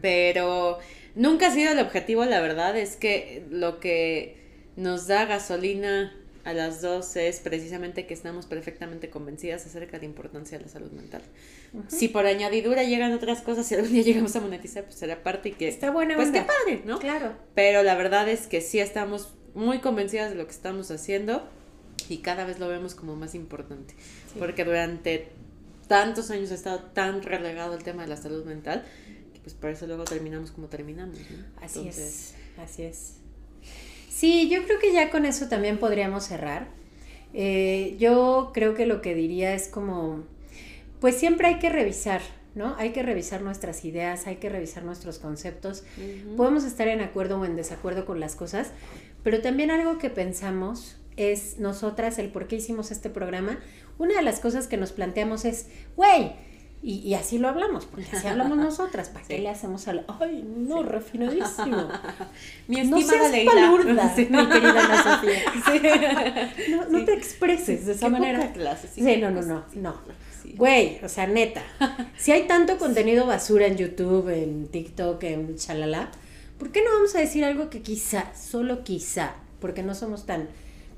[0.02, 0.78] pero
[1.16, 4.36] nunca ha sido el objetivo, la verdad, es que lo que
[4.76, 6.14] nos da gasolina
[6.44, 10.70] a las dos es precisamente que estamos perfectamente convencidas acerca de la importancia de la
[10.70, 11.22] salud mental.
[11.88, 15.50] Si por añadidura llegan otras cosas, si algún día llegamos a monetizar, pues será parte
[15.50, 15.68] y que...
[15.70, 16.42] Está buena Pues onda.
[16.42, 17.00] qué padre, ¿no?
[17.00, 17.34] Claro.
[17.56, 21.48] Pero la verdad es que sí estamos muy convencidas de lo que estamos haciendo
[22.10, 23.94] y cada vez lo vemos como más importante.
[23.98, 24.36] Sí.
[24.38, 25.30] Porque durante
[25.88, 28.84] tantos años ha estado tan relegado el tema de la salud mental
[29.34, 31.18] que pues por eso luego terminamos como terminamos.
[31.18, 31.46] ¿no?
[31.62, 33.14] Así Entonces, es, así es.
[34.14, 36.68] Sí, yo creo que ya con eso también podríamos cerrar.
[37.34, 40.24] Eh, yo creo que lo que diría es como,
[41.02, 42.22] pues siempre hay que revisar,
[42.54, 42.76] ¿no?
[42.78, 45.84] Hay que revisar nuestras ideas, hay que revisar nuestros conceptos.
[46.38, 48.70] Podemos estar en acuerdo o en desacuerdo con las cosas,
[49.24, 53.58] pero también algo que pensamos es nosotras, el por qué hicimos este programa.
[53.98, 56.34] Una de las cosas que nos planteamos es, güey,
[56.84, 59.10] y, y así lo hablamos, porque así hablamos nosotras.
[59.10, 59.42] ¿Para qué Sí.
[59.42, 60.06] le hacemos al.?
[60.20, 61.88] ¡Ay, no, refinadísimo!
[62.68, 63.52] Mi No estimada seas Leila.
[63.54, 64.28] palurda, Sí.
[64.30, 66.50] mi querida Ana Sofía.
[66.70, 68.40] No, no te expreses de esa Qué manera.
[68.42, 69.96] poca clase, Sí, no, no, no, no.
[70.56, 71.64] Güey, o sea, neta.
[72.18, 76.12] Si hay tanto contenido basura en YouTube, en TikTok, en chalala,
[76.60, 80.50] ¿por qué no vamos a decir algo que quizá, solo quizá, porque no somos tan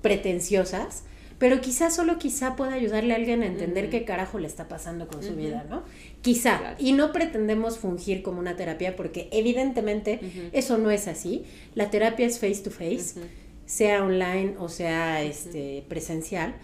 [0.02, 1.04] pretenciosas,
[1.38, 5.08] pero quizá, solo quizá pueda ayudarle a alguien a entender qué carajo le está pasando
[5.08, 5.84] con su vida, ¿no?
[6.22, 6.60] Quizá.
[6.60, 6.76] Claro.
[6.80, 10.20] Y no pretendemos fungir como una terapia, porque evidentemente
[10.54, 11.44] eso no es así.
[11.74, 13.16] La terapia es face to face
[13.66, 16.56] sea online o sea este, presencial,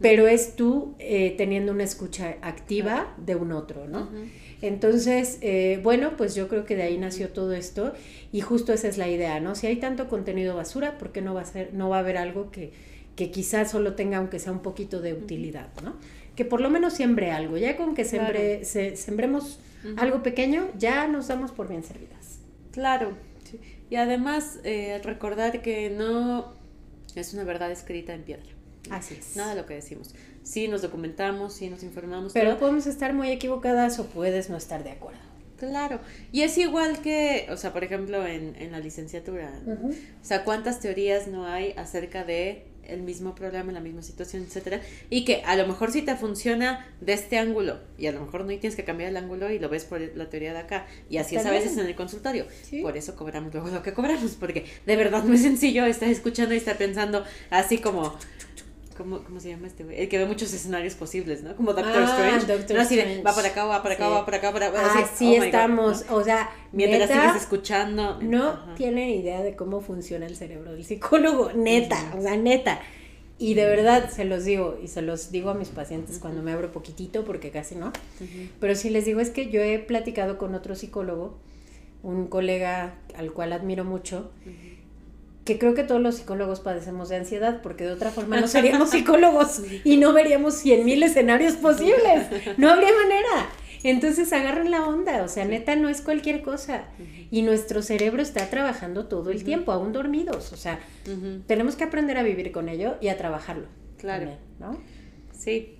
[0.00, 4.08] pero es tú eh, teniendo una escucha activa de un otro, ¿no?
[4.62, 7.94] Entonces, eh, bueno, pues yo creo que de ahí nació todo esto
[8.32, 9.54] y justo esa es la idea, ¿no?
[9.54, 12.16] Si hay tanto contenido basura, ¿por qué no va a ser, no va a haber
[12.16, 12.72] algo que,
[13.20, 15.96] que quizás solo tenga, aunque sea un poquito de utilidad, ¿no?
[16.36, 19.94] Que por lo menos siembre algo, ya con que sembre, se- sembremos Ujú.
[19.98, 22.38] algo pequeño, ya nos damos por bien servidas.
[22.72, 23.12] Claro.
[23.44, 23.60] sí.
[23.90, 26.54] Y además, eh, recordar que no
[27.14, 28.48] es una verdad escrita en piedra.
[28.88, 29.36] Así es.
[29.36, 30.14] Nada de lo que decimos.
[30.42, 32.32] Sí nos documentamos, sí nos informamos.
[32.32, 32.60] Pero todo.
[32.60, 35.20] podemos estar muy equivocadas o puedes no estar de acuerdo.
[35.58, 36.00] Claro.
[36.32, 39.60] Y es igual que, o sea, por ejemplo, en, en la licenciatura.
[39.66, 39.74] ¿no?
[39.74, 39.88] Ujú.
[39.90, 44.80] O sea, cuántas teorías no hay acerca de el mismo problema, la misma situación, etcétera,
[45.08, 48.42] y que a lo mejor sí te funciona de este ángulo y a lo mejor
[48.42, 51.18] no tienes que cambiar el ángulo y lo ves por la teoría de acá y
[51.18, 52.46] así Está es a veces en el consultorio.
[52.62, 52.82] Sí.
[52.82, 56.54] Por eso cobramos luego lo que cobramos, porque de verdad no es sencillo estar escuchando
[56.54, 58.16] y estar pensando así como
[58.96, 59.98] ¿Cómo, ¿Cómo se llama este güey?
[60.00, 61.56] El que ve muchos escenarios posibles, ¿no?
[61.56, 62.46] Como Doctor Ah, Strange.
[62.46, 63.22] Doctor no así de, Strange.
[63.22, 64.12] va para acá, va para acá, Sí.
[64.12, 64.98] va para acá, para acá.
[64.98, 66.16] Así oh my God, estamos, ¿no?
[66.16, 68.18] o sea, Mientras neta, sigues escuchando.
[68.20, 68.74] no Ajá.
[68.76, 72.80] tienen idea de cómo funciona el cerebro del psicólogo, neta, o sea, neta.
[73.38, 76.52] Y de verdad se los digo, y se los digo a mis pacientes cuando me
[76.52, 77.86] abro poquitito, porque casi no.
[77.88, 78.48] Ujú.
[78.60, 81.38] Pero si les digo es que yo he platicado con otro psicólogo,
[82.02, 84.30] un colega al cual admiro mucho,
[85.44, 88.90] que creo que todos los psicólogos padecemos de ansiedad, porque de otra forma no seríamos
[88.92, 92.26] psicólogos y no veríamos cien mil escenarios posibles.
[92.58, 93.48] No habría manera.
[93.82, 96.84] Entonces agarren la onda, o sea, neta no es cualquier cosa.
[97.30, 100.52] Y nuestro cerebro está trabajando todo el tiempo, aún dormidos.
[100.52, 100.78] O sea,
[101.46, 103.66] tenemos que aprender a vivir con ello y a trabajarlo.
[103.96, 104.30] Claro.
[104.30, 104.80] también, ¿no?
[105.32, 105.76] Sí.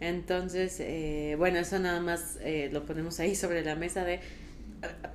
[0.00, 4.18] Entonces, eh, bueno, eso nada más eh, lo ponemos ahí sobre la mesa de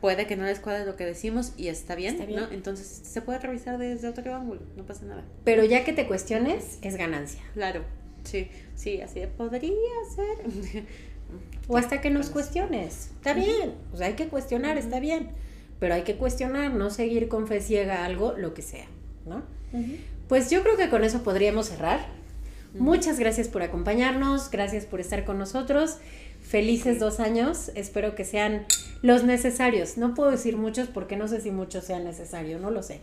[0.02, 2.42] puede que no les cuadre lo que decimos y está bien, Está bien.
[2.42, 2.52] ¿no?
[2.52, 5.24] Entonces se puede revisar desde otro ángulo, no pasa nada.
[5.44, 7.42] Pero ya que te cuestiones, es ganancia.
[7.54, 7.84] Claro,
[8.24, 9.72] sí, sí, así de, podría
[10.16, 10.84] ser.
[11.68, 13.10] O hasta que nos cuestiones.
[13.18, 13.74] Está bien.
[13.92, 15.32] O sea, hay que cuestionar, está bien.
[15.80, 18.86] Pero hay que cuestionar, no seguir con fe ciega algo, lo que sea,
[19.26, 19.44] ¿no?
[20.30, 22.08] Pues yo creo que con eso podríamos cerrar.
[22.74, 25.98] Muchas gracias por acompañarnos, gracias por estar con nosotros.
[26.42, 28.66] Felices dos años, espero que sean
[29.02, 29.98] los necesarios.
[29.98, 33.02] No puedo decir muchos porque no sé si muchos sean necesarios, no lo sé.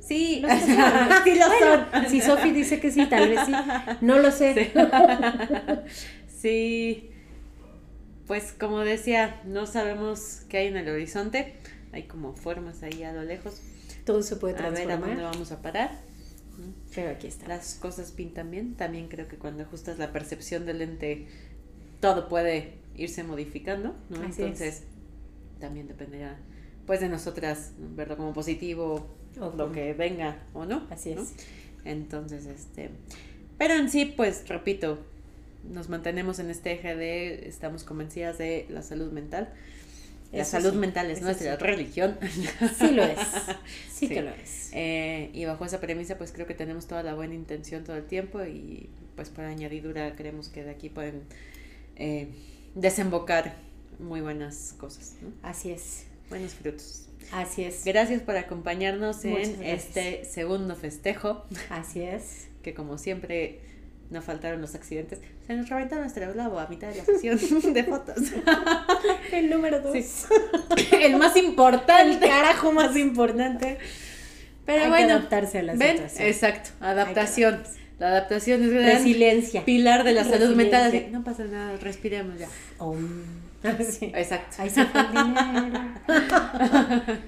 [0.00, 1.08] Sí, Los que sean.
[1.24, 2.10] sí lo Bueno, son.
[2.10, 3.52] Si Sofi dice que sí, tal vez sí.
[4.00, 4.72] No lo sé.
[6.28, 7.10] Sí.
[8.26, 11.54] Pues como decía, no sabemos qué hay en el horizonte.
[11.92, 13.60] Hay como formas ahí a lo lejos.
[14.04, 15.32] Todo se puede A ver a dónde transformar.
[15.32, 15.90] vamos a parar.
[16.94, 17.48] Pero aquí está.
[17.48, 18.74] Las cosas pintan bien.
[18.74, 21.26] También creo que cuando ajustas la percepción del lente,
[22.00, 24.22] todo puede irse modificando, ¿no?
[24.22, 24.82] Así es.
[25.60, 26.36] También dependerá,
[26.86, 29.06] pues, de nosotras verlo como positivo,
[29.40, 30.86] O lo que venga o no.
[30.90, 31.22] Así ¿no?
[31.22, 31.34] es.
[31.84, 32.90] Entonces, este,
[33.58, 34.98] pero en sí, pues, repito,
[35.72, 39.52] nos mantenemos en este eje de, estamos convencidas de la salud mental
[40.32, 41.62] La Eso salud sí, mental es nuestra sí.
[41.64, 42.18] religión.
[42.78, 43.18] Sí lo es.
[43.88, 44.08] Sí, Sí.
[44.08, 44.70] que lo es.
[44.72, 48.04] Eh, y bajo esa premisa, pues creo que tenemos toda la buena intención todo el
[48.04, 51.22] tiempo y pues por añadidura creemos que de aquí pueden
[51.96, 52.28] eh,
[52.74, 53.56] desembocar
[53.98, 55.28] muy buenas cosas, ¿no?
[55.42, 56.04] Así es.
[56.28, 57.02] buenos frutos.
[57.32, 57.84] Así es.
[57.84, 59.84] Gracias por acompañarnos Muchas en gracias.
[59.86, 62.46] este segundo festejo, Así es.
[62.62, 63.60] que como siempre
[64.10, 65.18] no faltaron los accidentes.
[65.46, 67.38] Se nos reventó nuestro globo a mitad de la sesión
[67.74, 68.16] de fotos.
[69.32, 69.96] El número dos.
[69.96, 70.26] Sí.
[71.02, 72.12] El más importante.
[72.24, 73.78] El carajo más importante.
[74.64, 76.28] Pero Hay que bueno, adaptarse a la ven, situación.
[76.28, 77.62] exacto, adaptación.
[77.98, 79.64] La adaptación es gran Resiliencia.
[79.64, 80.88] pilar de la salud mental.
[80.88, 82.48] así, no pasa nada, respiremos ya.
[82.78, 82.98] Om.
[83.90, 84.12] Sí.
[84.14, 84.56] Exacto.
[84.62, 85.80] Ahí se fue el dinero.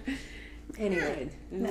[0.78, 1.68] Anyway, nah,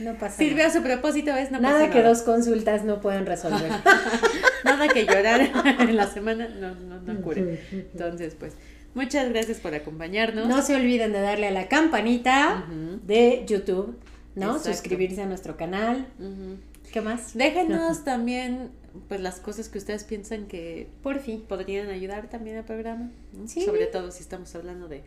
[0.00, 0.68] no pasa Sirvió nada.
[0.68, 1.50] a su propósito, ¿ves?
[1.50, 3.70] No nada pasa que dos consultas no puedan resolver.
[4.64, 5.42] Nada que llorar
[5.78, 7.60] en la semana no, no, no cure.
[7.70, 8.54] Entonces, pues,
[8.94, 10.48] muchas gracias por acompañarnos.
[10.48, 12.64] No se olviden de darle a la campanita
[13.02, 13.98] de YouTube,
[14.34, 14.52] ¿no?
[14.56, 14.72] Exacto.
[14.72, 16.06] Suscribirse a nuestro canal.
[16.92, 17.34] ¿Qué más?
[17.34, 18.70] Déjenos también,
[19.08, 21.42] pues, las cosas que ustedes piensan que Por fin.
[21.48, 23.10] podrían ayudar también al programa.
[23.32, 23.48] ¿no?
[23.48, 23.64] Sí.
[23.64, 25.02] Sobre todo si estamos hablando de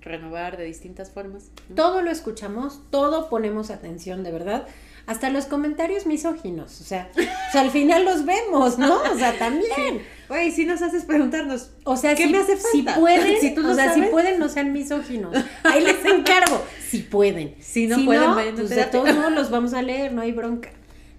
[0.00, 1.50] renovar de distintas formas.
[1.68, 1.74] ¿no?
[1.76, 4.66] Todo lo escuchamos, todo ponemos atención, de verdad.
[5.06, 6.80] Hasta los comentarios misóginos.
[6.80, 9.02] O sea, o sea, al final los vemos, ¿no?
[9.02, 10.00] O sea, también.
[10.30, 12.98] Oye, si nos haces preguntarnos, O sea, ¿Qué si, me hace si falta?
[13.00, 14.10] pueden, Si tú o sea, si sabes.
[14.10, 15.36] pueden, no sean misóginos.
[15.62, 16.62] Ahí les encargo.
[16.88, 17.54] Si pueden.
[17.60, 20.32] Si no pueden, vayan a pues de todos modos los vamos a leer, no hay
[20.32, 20.70] bronca.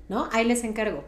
[0.09, 0.30] ¿No?
[0.32, 1.03] Ahí les encargo.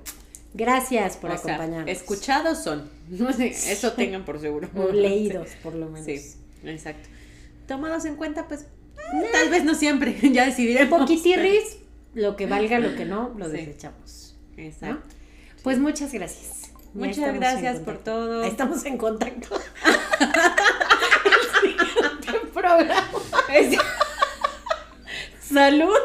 [0.53, 1.89] Gracias por o sea, acompañarnos.
[1.91, 2.89] escuchados son.
[3.09, 4.69] No sé, Eso tengan por seguro.
[4.75, 6.05] O leídos, por lo menos.
[6.05, 6.19] Sí,
[6.63, 7.07] exacto.
[7.67, 8.65] Tomados en cuenta, pues,
[9.31, 10.99] tal vez no siempre, ya decidiremos.
[10.99, 11.77] Poquitirris,
[12.13, 13.51] lo que valga, lo que no, lo Sí.
[13.57, 14.35] desechamos.
[14.57, 14.63] ¿no?
[14.63, 15.15] Exacto.
[15.63, 16.71] Pues muchas gracias.
[16.93, 18.43] Muchas gracias por todo.
[18.43, 19.55] Estamos en contacto.
[22.27, 23.09] El programa.
[25.41, 25.95] Salud.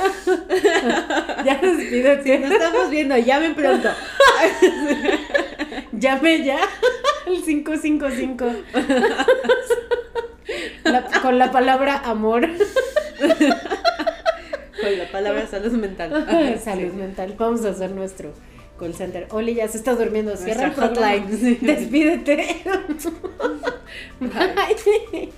[1.44, 2.38] ya despídete.
[2.40, 3.88] Nos estamos viendo, llamen pronto.
[5.92, 6.58] Llame ya
[7.26, 8.46] al 555.
[10.84, 12.48] La- con la palabra amor.
[14.80, 16.58] Con la palabra salud mental.
[16.62, 17.34] Salud mental.
[17.38, 18.32] Vamos a hacer nuestro
[18.78, 19.26] call center.
[19.30, 20.36] Oli ya se está durmiendo.
[20.36, 21.26] Cierra el hotline.
[21.60, 22.62] Despídete.
[24.20, 25.32] Bye.